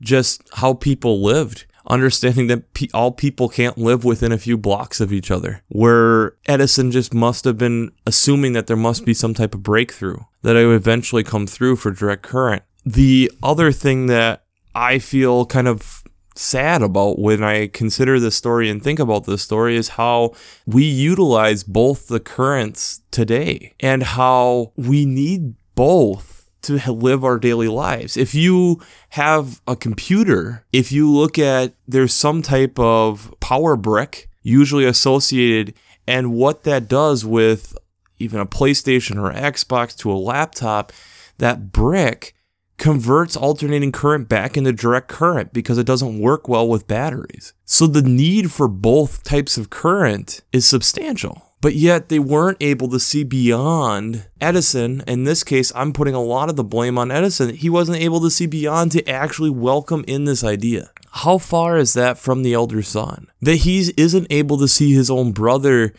just 0.00 0.42
how 0.54 0.74
people 0.74 1.22
lived 1.22 1.66
understanding 1.88 2.46
that 2.48 2.74
pe- 2.74 2.88
all 2.92 3.12
people 3.12 3.48
can't 3.48 3.78
live 3.78 4.04
within 4.04 4.32
a 4.32 4.38
few 4.38 4.56
blocks 4.56 5.00
of 5.00 5.12
each 5.12 5.30
other. 5.30 5.62
Where 5.68 6.34
Edison 6.46 6.90
just 6.90 7.14
must 7.14 7.44
have 7.44 7.58
been 7.58 7.92
assuming 8.06 8.52
that 8.52 8.66
there 8.66 8.76
must 8.76 9.04
be 9.04 9.14
some 9.14 9.34
type 9.34 9.54
of 9.54 9.62
breakthrough 9.62 10.18
that 10.42 10.56
I 10.56 10.64
would 10.66 10.76
eventually 10.76 11.24
come 11.24 11.46
through 11.46 11.76
for 11.76 11.90
direct 11.90 12.22
current. 12.22 12.62
The 12.84 13.30
other 13.42 13.72
thing 13.72 14.06
that 14.06 14.44
I 14.74 14.98
feel 14.98 15.46
kind 15.46 15.68
of 15.68 16.04
sad 16.38 16.82
about 16.82 17.18
when 17.18 17.42
I 17.42 17.68
consider 17.68 18.20
this 18.20 18.36
story 18.36 18.68
and 18.68 18.82
think 18.82 18.98
about 18.98 19.24
this 19.24 19.42
story 19.42 19.76
is 19.76 19.90
how 19.90 20.34
we 20.66 20.84
utilize 20.84 21.64
both 21.64 22.08
the 22.08 22.20
currents 22.20 23.00
today 23.10 23.74
and 23.80 24.02
how 24.02 24.72
we 24.76 25.06
need 25.06 25.54
both 25.74 26.35
to 26.66 26.92
live 26.92 27.24
our 27.24 27.38
daily 27.38 27.68
lives. 27.68 28.16
If 28.16 28.34
you 28.34 28.80
have 29.10 29.60
a 29.66 29.76
computer, 29.76 30.64
if 30.72 30.92
you 30.92 31.10
look 31.10 31.38
at 31.38 31.74
there's 31.86 32.12
some 32.12 32.42
type 32.42 32.78
of 32.78 33.34
power 33.40 33.76
brick 33.76 34.28
usually 34.42 34.84
associated 34.84 35.74
and 36.06 36.32
what 36.32 36.62
that 36.64 36.88
does 36.88 37.24
with 37.24 37.76
even 38.18 38.40
a 38.40 38.46
PlayStation 38.46 39.16
or 39.16 39.32
Xbox 39.32 39.96
to 39.98 40.10
a 40.10 40.14
laptop, 40.14 40.92
that 41.38 41.72
brick 41.72 42.34
converts 42.78 43.36
alternating 43.36 43.92
current 43.92 44.28
back 44.28 44.56
into 44.56 44.72
direct 44.72 45.08
current 45.08 45.52
because 45.52 45.78
it 45.78 45.86
doesn't 45.86 46.18
work 46.18 46.48
well 46.48 46.68
with 46.68 46.86
batteries. 46.86 47.54
So 47.64 47.86
the 47.86 48.02
need 48.02 48.52
for 48.52 48.68
both 48.68 49.22
types 49.22 49.56
of 49.56 49.70
current 49.70 50.42
is 50.52 50.66
substantial 50.66 51.45
but 51.60 51.74
yet 51.74 52.08
they 52.08 52.18
weren't 52.18 52.58
able 52.60 52.88
to 52.88 53.00
see 53.00 53.24
beyond 53.24 54.26
Edison. 54.40 55.02
In 55.06 55.24
this 55.24 55.42
case, 55.42 55.72
I'm 55.74 55.92
putting 55.92 56.14
a 56.14 56.22
lot 56.22 56.48
of 56.48 56.56
the 56.56 56.64
blame 56.64 56.98
on 56.98 57.10
Edison. 57.10 57.54
He 57.54 57.70
wasn't 57.70 57.98
able 57.98 58.20
to 58.20 58.30
see 58.30 58.46
beyond 58.46 58.92
to 58.92 59.08
actually 59.08 59.50
welcome 59.50 60.04
in 60.06 60.24
this 60.24 60.44
idea. 60.44 60.90
How 61.10 61.38
far 61.38 61.78
is 61.78 61.94
that 61.94 62.18
from 62.18 62.42
the 62.42 62.52
elder 62.52 62.82
son? 62.82 63.28
That 63.40 63.56
he 63.56 63.92
isn't 63.96 64.26
able 64.28 64.58
to 64.58 64.68
see 64.68 64.92
his 64.92 65.10
own 65.10 65.32
brother 65.32 65.94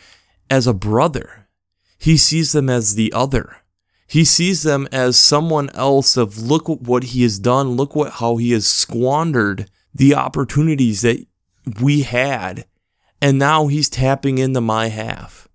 as 0.48 0.66
a 0.66 0.74
brother. 0.74 1.48
He 1.98 2.16
sees 2.16 2.52
them 2.52 2.70
as 2.70 2.94
the 2.94 3.12
other. 3.12 3.56
He 4.06 4.24
sees 4.24 4.62
them 4.62 4.88
as 4.92 5.18
someone 5.18 5.70
else 5.74 6.16
of 6.16 6.38
look 6.38 6.68
what 6.68 7.04
he 7.04 7.22
has 7.24 7.38
done, 7.38 7.70
look 7.70 7.94
what 7.94 8.12
how 8.14 8.36
he 8.36 8.52
has 8.52 8.66
squandered 8.66 9.68
the 9.94 10.14
opportunities 10.14 11.02
that 11.02 11.26
we 11.80 12.02
had, 12.02 12.64
and 13.20 13.38
now 13.38 13.66
he's 13.66 13.90
tapping 13.90 14.38
into 14.38 14.60
my 14.60 14.88
half. 14.88 15.47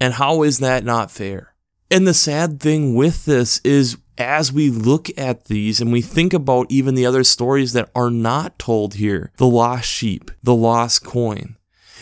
And 0.00 0.14
how 0.14 0.42
is 0.42 0.58
that 0.58 0.84
not 0.84 1.10
fair? 1.10 1.54
And 1.90 2.06
the 2.06 2.14
sad 2.14 2.60
thing 2.60 2.94
with 2.94 3.24
this 3.24 3.60
is 3.64 3.98
as 4.16 4.52
we 4.52 4.70
look 4.70 5.08
at 5.18 5.46
these 5.46 5.80
and 5.80 5.92
we 5.92 6.02
think 6.02 6.32
about 6.32 6.66
even 6.70 6.94
the 6.94 7.06
other 7.06 7.24
stories 7.24 7.72
that 7.72 7.90
are 7.94 8.10
not 8.10 8.58
told 8.58 8.94
here 8.94 9.32
the 9.36 9.46
lost 9.46 9.88
sheep, 9.88 10.30
the 10.42 10.54
lost 10.54 11.04
coin 11.04 11.56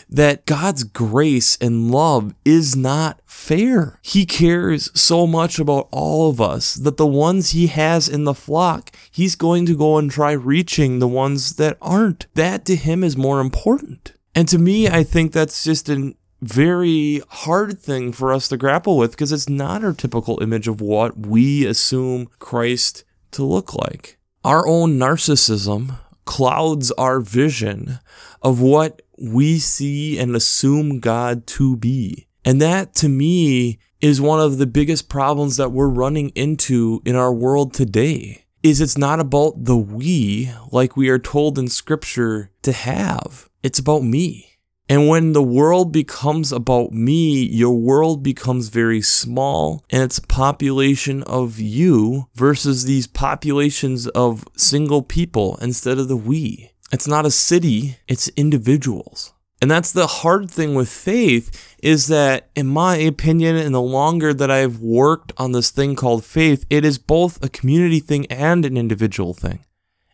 that 0.09 0.47
God's 0.47 0.85
grace 0.85 1.57
and 1.61 1.91
love 1.91 2.35
is 2.45 2.75
not 2.75 3.21
fair. 3.27 3.99
He 4.03 4.25
cares 4.25 4.91
so 4.99 5.27
much 5.27 5.59
about 5.59 5.89
all 5.91 6.31
of 6.31 6.41
us 6.41 6.75
that 6.75 6.97
the 6.97 7.07
ones 7.07 7.51
he 7.51 7.67
has 7.69 8.09
in 8.09 8.25
the 8.25 8.35
flock, 8.35 8.91
he's 9.11 9.35
going 9.35 9.67
to 9.67 9.77
go 9.77 9.99
and 9.99 10.11
try 10.11 10.33
reaching 10.33 10.99
the 10.99 11.09
ones 11.09 11.57
that 11.57 11.77
aren't. 11.81 12.27
That 12.35 12.65
to 12.67 12.77
him 12.77 13.05
is 13.05 13.17
more 13.17 13.41
important. 13.41 14.15
And 14.35 14.49
to 14.49 14.59
me, 14.59 14.89
I 14.89 15.03
think 15.03 15.33
that's 15.33 15.65
just 15.65 15.89
an 15.89 16.15
very 16.41 17.23
hard 17.29 17.79
thing 17.79 18.13
for 18.13 18.33
us 18.33 18.49
to 18.49 18.57
grapple 18.57 18.97
with 18.97 19.13
because 19.13 19.33
it's 19.33 19.49
not 19.49 19.85
our 19.85 19.93
typical 19.93 20.43
image 20.43 20.69
of 20.69 20.81
what 20.81 21.27
we 21.27 21.67
assume 21.67 22.29
Christ 22.39 23.05
to 23.33 23.45
look 23.45 23.75
like. 23.75 24.19
Our 24.45 24.67
own 24.67 24.99
narcissism 24.99 25.99
clouds 26.25 26.91
our 26.93 27.21
vision 27.21 27.99
of 28.43 28.61
what 28.61 29.03
we 29.19 29.59
see 29.59 30.19
and 30.19 30.37
assume 30.37 31.01
God 31.01 31.47
to 31.49 31.77
be. 31.77 32.29
And 32.45 32.63
that 32.63 32.95
to 32.97 33.09
me 33.09 33.79
is 34.01 34.21
one 34.21 34.41
of 34.41 34.59
the 34.59 34.67
biggest 34.67 35.09
problems 35.09 35.57
that 35.57 35.73
we're 35.73 35.89
running 35.89 36.29
into 36.31 37.03
in 37.05 37.17
our 37.17 37.33
world 37.33 37.75
today 37.75 38.45
is 38.63 38.81
it's 38.81 38.99
not 38.99 39.21
about 39.21 39.65
the 39.65 39.77
we 39.77 40.51
like 40.71 40.97
we 40.97 41.09
are 41.09 41.19
told 41.19 41.59
in 41.59 41.69
scripture 41.69 42.51
to 42.63 42.73
have. 42.73 43.49
It's 43.63 43.79
about 43.79 44.03
me. 44.03 44.58
And 44.89 45.07
when 45.07 45.33
the 45.33 45.43
world 45.43 45.93
becomes 45.93 46.51
about 46.51 46.93
me, 46.93 47.45
your 47.45 47.77
world 47.77 48.23
becomes 48.23 48.69
very 48.71 49.03
small 49.03 49.85
and 49.91 50.03
it's 50.03 50.19
population 50.19 51.23
of 51.25 51.61
you 51.61 52.29
versus 52.35 52.85
these 52.85 53.07
populations 53.07 54.07
of 54.09 54.47
single 54.57 55.03
people 55.03 55.59
instead 55.61 55.99
of 55.99 56.09
the 56.09 56.17
we. 56.17 56.71
It's 56.91 57.07
not 57.07 57.27
a 57.27 57.31
city, 57.31 57.99
it's 58.09 58.29
individuals. 58.29 59.35
And 59.61 59.71
that's 59.71 59.93
the 59.93 60.07
hard 60.07 60.51
thing 60.51 60.75
with 60.75 60.89
faith 60.89 61.77
is 61.83 62.07
that, 62.07 62.49
in 62.55 62.69
my 62.69 62.97
opinion, 62.97 63.57
and 63.57 63.75
the 63.75 63.83
longer 63.83 64.33
that 64.33 64.51
I've 64.51 64.79
worked 64.79 65.33
on 65.37 65.53
this 65.53 65.71
thing 65.71 65.97
called 65.97 66.25
faith, 66.25 66.65
it 66.71 66.85
is 66.85 66.97
both 66.97 67.43
a 67.45 67.49
community 67.49 67.99
thing 67.99 68.27
and 68.27 68.65
an 68.65 68.77
individual 68.77 69.35
thing. 69.35 69.65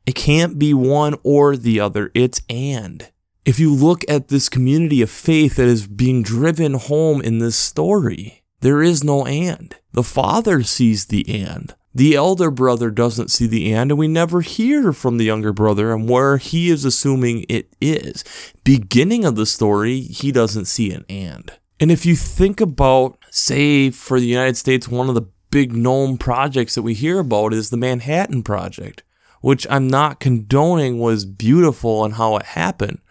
It 0.06 0.14
can't 0.14 0.58
be 0.58 0.72
one 0.74 1.16
or 1.22 1.56
the 1.56 1.78
other, 1.78 2.10
it's 2.14 2.40
and 2.48 3.10
if 3.44 3.58
you 3.58 3.74
look 3.74 4.04
at 4.08 4.28
this 4.28 4.48
community 4.48 5.02
of 5.02 5.10
faith 5.10 5.56
that 5.56 5.66
is 5.66 5.86
being 5.86 6.22
driven 6.22 6.74
home 6.74 7.20
in 7.20 7.38
this 7.38 7.56
story, 7.56 8.42
there 8.60 8.82
is 8.82 9.04
no 9.04 9.26
and. 9.26 9.76
The 9.92 10.02
father 10.02 10.62
sees 10.62 11.06
the 11.06 11.28
and. 11.42 11.74
The 11.94 12.16
elder 12.16 12.50
brother 12.50 12.90
doesn't 12.90 13.30
see 13.30 13.46
the 13.46 13.72
and, 13.72 13.92
and 13.92 13.98
we 13.98 14.08
never 14.08 14.40
hear 14.40 14.92
from 14.92 15.16
the 15.16 15.24
younger 15.24 15.52
brother 15.52 15.92
and 15.92 16.08
where 16.08 16.38
he 16.38 16.68
is 16.70 16.84
assuming 16.84 17.44
it 17.48 17.68
is. 17.80 18.24
Beginning 18.64 19.24
of 19.24 19.36
the 19.36 19.46
story, 19.46 20.00
he 20.00 20.32
doesn't 20.32 20.64
see 20.64 20.90
an 20.92 21.04
and. 21.08 21.52
And 21.78 21.92
if 21.92 22.04
you 22.04 22.16
think 22.16 22.60
about, 22.60 23.18
say, 23.30 23.90
for 23.90 24.18
the 24.18 24.26
United 24.26 24.56
States, 24.56 24.88
one 24.88 25.08
of 25.08 25.14
the 25.14 25.28
big 25.50 25.72
known 25.72 26.18
projects 26.18 26.74
that 26.74 26.82
we 26.82 26.94
hear 26.94 27.20
about 27.20 27.52
is 27.52 27.70
the 27.70 27.76
Manhattan 27.76 28.42
Project, 28.42 29.04
which 29.44 29.66
I'm 29.68 29.86
not 29.86 30.20
condoning 30.20 30.98
was 30.98 31.26
beautiful 31.26 32.02
and 32.02 32.14
how 32.14 32.36
it 32.36 32.46
happened, 32.46 33.02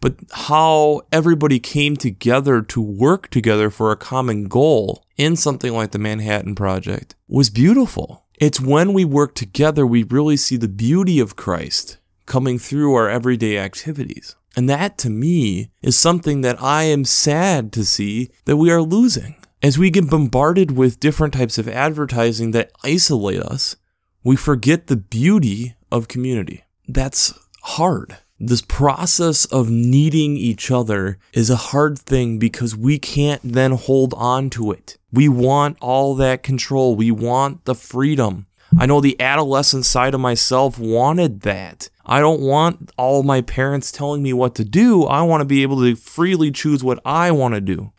but 0.00 0.14
how 0.30 1.00
everybody 1.10 1.58
came 1.58 1.96
together 1.96 2.62
to 2.62 2.80
work 2.80 3.28
together 3.28 3.70
for 3.70 3.90
a 3.90 3.96
common 3.96 4.44
goal 4.44 5.04
in 5.16 5.34
something 5.34 5.72
like 5.72 5.90
the 5.90 5.98
Manhattan 5.98 6.54
Project 6.54 7.16
was 7.26 7.50
beautiful. 7.50 8.24
It's 8.38 8.60
when 8.60 8.92
we 8.92 9.04
work 9.04 9.34
together 9.34 9.84
we 9.84 10.04
really 10.04 10.36
see 10.36 10.56
the 10.56 10.68
beauty 10.68 11.18
of 11.18 11.34
Christ 11.34 11.98
coming 12.24 12.56
through 12.56 12.94
our 12.94 13.10
everyday 13.10 13.58
activities. 13.58 14.36
And 14.54 14.70
that 14.70 14.96
to 14.98 15.10
me 15.10 15.72
is 15.82 15.98
something 15.98 16.42
that 16.42 16.62
I 16.62 16.84
am 16.84 17.04
sad 17.04 17.72
to 17.72 17.84
see 17.84 18.30
that 18.44 18.58
we 18.58 18.70
are 18.70 18.80
losing. 18.80 19.34
As 19.60 19.76
we 19.76 19.90
get 19.90 20.08
bombarded 20.08 20.70
with 20.70 21.00
different 21.00 21.34
types 21.34 21.58
of 21.58 21.66
advertising 21.68 22.52
that 22.52 22.70
isolate 22.84 23.40
us, 23.40 23.74
we 24.22 24.36
forget 24.36 24.86
the 24.86 24.96
beauty 24.96 25.74
of 25.90 26.08
community. 26.08 26.64
That's 26.88 27.34
hard. 27.62 28.18
This 28.38 28.62
process 28.62 29.44
of 29.44 29.68
needing 29.68 30.36
each 30.36 30.70
other 30.70 31.18
is 31.34 31.50
a 31.50 31.56
hard 31.56 31.98
thing 31.98 32.38
because 32.38 32.74
we 32.74 32.98
can't 32.98 33.42
then 33.44 33.72
hold 33.72 34.14
on 34.14 34.48
to 34.50 34.72
it. 34.72 34.96
We 35.12 35.28
want 35.28 35.76
all 35.80 36.14
that 36.14 36.42
control. 36.42 36.96
We 36.96 37.10
want 37.10 37.66
the 37.66 37.74
freedom. 37.74 38.46
I 38.78 38.86
know 38.86 39.00
the 39.00 39.20
adolescent 39.20 39.84
side 39.84 40.14
of 40.14 40.20
myself 40.20 40.78
wanted 40.78 41.40
that. 41.42 41.90
I 42.06 42.20
don't 42.20 42.40
want 42.40 42.92
all 42.96 43.22
my 43.22 43.40
parents 43.40 43.92
telling 43.92 44.22
me 44.22 44.32
what 44.32 44.54
to 44.54 44.64
do. 44.64 45.04
I 45.04 45.22
want 45.22 45.42
to 45.42 45.44
be 45.44 45.62
able 45.62 45.80
to 45.82 45.94
freely 45.94 46.50
choose 46.50 46.82
what 46.82 47.00
I 47.04 47.30
want 47.32 47.54
to 47.54 47.60
do. 47.60 47.92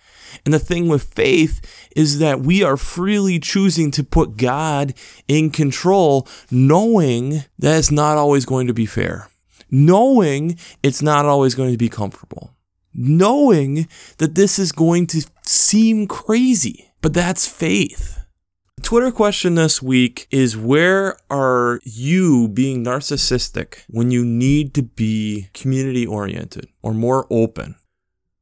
And 0.45 0.53
the 0.53 0.59
thing 0.59 0.87
with 0.87 1.13
faith 1.13 1.87
is 1.95 2.19
that 2.19 2.41
we 2.41 2.63
are 2.63 2.77
freely 2.77 3.39
choosing 3.39 3.91
to 3.91 4.03
put 4.03 4.37
God 4.37 4.93
in 5.27 5.49
control, 5.49 6.27
knowing 6.49 7.43
that 7.59 7.77
it's 7.77 7.91
not 7.91 8.17
always 8.17 8.45
going 8.45 8.67
to 8.67 8.73
be 8.73 8.85
fair 8.85 9.27
knowing 9.71 10.59
it's 10.83 11.01
not 11.01 11.25
always 11.25 11.55
going 11.55 11.71
to 11.71 11.77
be 11.77 11.89
comfortable, 11.89 12.53
knowing 12.93 13.87
that 14.17 14.35
this 14.35 14.59
is 14.59 14.71
going 14.71 15.07
to 15.07 15.25
seem 15.43 16.05
crazy, 16.05 16.91
but 17.01 17.13
that's 17.13 17.47
faith. 17.47 18.19
The 18.77 18.83
Twitter 18.83 19.11
question 19.11 19.55
this 19.55 19.81
week 19.81 20.27
is 20.31 20.57
where 20.57 21.17
are 21.29 21.79
you 21.83 22.49
being 22.49 22.83
narcissistic 22.83 23.83
when 23.87 24.11
you 24.11 24.25
need 24.25 24.73
to 24.73 24.83
be 24.83 25.47
community 25.53 26.05
oriented 26.05 26.67
or 26.81 26.93
more 26.93 27.25
open? 27.29 27.75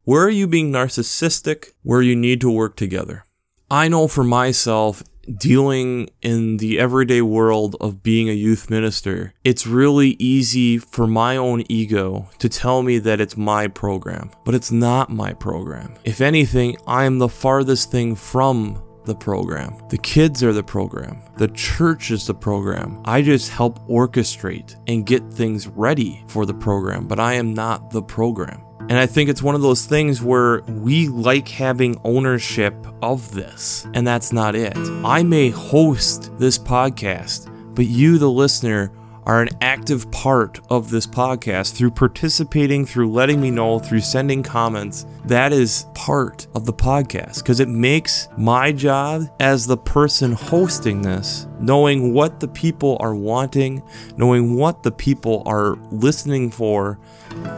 Where 0.09 0.23
are 0.23 0.29
you 0.31 0.47
being 0.47 0.71
narcissistic 0.71 1.73
where 1.83 2.01
you 2.01 2.15
need 2.15 2.41
to 2.41 2.49
work 2.49 2.75
together? 2.75 3.25
I 3.69 3.89
know 3.89 4.07
for 4.07 4.23
myself, 4.23 5.03
dealing 5.37 6.09
in 6.23 6.57
the 6.57 6.79
everyday 6.79 7.21
world 7.21 7.75
of 7.79 8.01
being 8.01 8.27
a 8.27 8.33
youth 8.33 8.71
minister, 8.71 9.35
it's 9.43 9.67
really 9.67 10.15
easy 10.17 10.79
for 10.79 11.05
my 11.05 11.37
own 11.37 11.63
ego 11.69 12.27
to 12.39 12.49
tell 12.49 12.81
me 12.81 12.97
that 12.97 13.21
it's 13.21 13.37
my 13.37 13.67
program, 13.67 14.31
but 14.45 14.55
it's 14.55 14.71
not 14.71 15.11
my 15.11 15.31
program. 15.33 15.93
If 16.05 16.21
anything, 16.21 16.75
I 16.87 17.03
am 17.03 17.19
the 17.19 17.29
farthest 17.29 17.91
thing 17.91 18.15
from 18.15 18.81
the 19.05 19.13
program. 19.13 19.75
The 19.89 19.99
kids 19.99 20.43
are 20.43 20.53
the 20.53 20.63
program. 20.63 21.21
The 21.37 21.49
church 21.49 22.09
is 22.09 22.25
the 22.25 22.33
program. 22.33 22.99
I 23.05 23.21
just 23.21 23.51
help 23.51 23.87
orchestrate 23.87 24.75
and 24.87 25.05
get 25.05 25.31
things 25.31 25.67
ready 25.67 26.23
for 26.27 26.47
the 26.47 26.55
program, 26.55 27.07
but 27.07 27.19
I 27.19 27.33
am 27.35 27.53
not 27.53 27.91
the 27.91 28.01
program. 28.01 28.63
And 28.89 28.97
I 28.97 29.05
think 29.05 29.29
it's 29.29 29.43
one 29.43 29.53
of 29.53 29.61
those 29.61 29.85
things 29.85 30.19
where 30.19 30.61
we 30.61 31.09
like 31.09 31.47
having 31.47 32.01
ownership 32.03 32.73
of 33.03 33.31
this, 33.35 33.85
and 33.93 34.05
that's 34.05 34.33
not 34.33 34.55
it. 34.55 34.75
I 35.05 35.21
may 35.21 35.51
host 35.51 36.31
this 36.39 36.57
podcast, 36.57 37.53
but 37.75 37.85
you, 37.85 38.17
the 38.17 38.31
listener, 38.31 38.91
are 39.29 39.43
an 39.43 39.49
active 39.61 40.09
part 40.09 40.59
of 40.71 40.89
this 40.89 41.05
podcast 41.05 41.75
through 41.75 41.91
participating, 41.91 42.83
through 42.83 43.07
letting 43.11 43.39
me 43.39 43.51
know, 43.51 43.77
through 43.77 43.99
sending 43.99 44.41
comments. 44.41 45.05
That 45.25 45.53
is 45.53 45.85
part 45.93 46.47
of 46.55 46.65
the 46.65 46.73
podcast 46.73 47.37
because 47.37 47.59
it 47.59 47.69
makes 47.69 48.27
my 48.39 48.71
job 48.71 49.29
as 49.39 49.67
the 49.67 49.77
person 49.77 50.31
hosting 50.31 51.03
this, 51.03 51.45
knowing 51.59 52.11
what 52.11 52.39
the 52.39 52.47
people 52.47 52.97
are 53.01 53.13
wanting, 53.13 53.83
knowing 54.17 54.55
what 54.55 54.81
the 54.81 54.91
people 54.91 55.43
are 55.45 55.77
listening 55.91 56.49
for, 56.49 56.99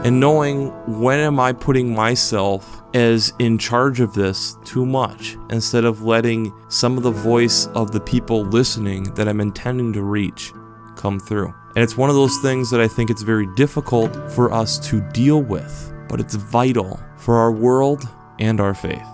and 0.04 0.20
knowing 0.20 0.72
when 1.00 1.20
am 1.20 1.40
I 1.40 1.54
putting 1.54 1.96
myself 1.96 2.82
as 2.94 3.32
in 3.40 3.58
charge 3.58 4.02
of 4.02 4.14
this 4.14 4.58
too 4.66 4.86
much 4.86 5.38
instead 5.52 5.86
of 5.86 6.04
letting 6.04 6.52
some 6.68 6.98
of 6.98 7.04
the 7.04 7.12
voice 7.12 7.68
of 7.68 7.92
the 7.92 8.02
people 8.02 8.44
listening 8.44 9.04
that 9.14 9.30
I'm 9.30 9.40
intending 9.40 9.94
to 9.94 10.04
reach 10.04 10.52
come 10.98 11.18
through. 11.18 11.54
And 11.76 11.84
it's 11.84 11.96
one 11.96 12.10
of 12.10 12.16
those 12.16 12.38
things 12.40 12.70
that 12.72 12.82
I 12.82 12.88
think 12.88 13.10
it's 13.10 13.22
very 13.22 13.48
difficult 13.56 14.14
for 14.32 14.52
us 14.52 14.78
to 14.90 15.02
deal 15.12 15.42
with, 15.42 15.94
but 16.10 16.20
it's 16.20 16.36
vital 16.36 17.00
for 17.18 17.36
our 17.36 17.52
world 17.52 18.08
and 18.40 18.60
our 18.60 18.74
faith. 18.74 19.08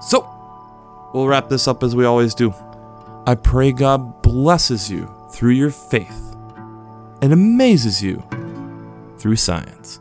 So, 0.00 0.28
we'll 1.14 1.28
wrap 1.28 1.48
this 1.48 1.68
up 1.68 1.82
as 1.82 1.94
we 1.94 2.04
always 2.04 2.34
do. 2.34 2.52
I 3.26 3.36
pray 3.36 3.72
God 3.72 4.22
blesses 4.22 4.90
you 4.90 5.08
through 5.32 5.52
your 5.52 5.70
faith 5.70 6.36
and 7.22 7.32
amazes 7.32 8.02
you 8.02 8.22
through 9.18 9.36
science. 9.36 10.00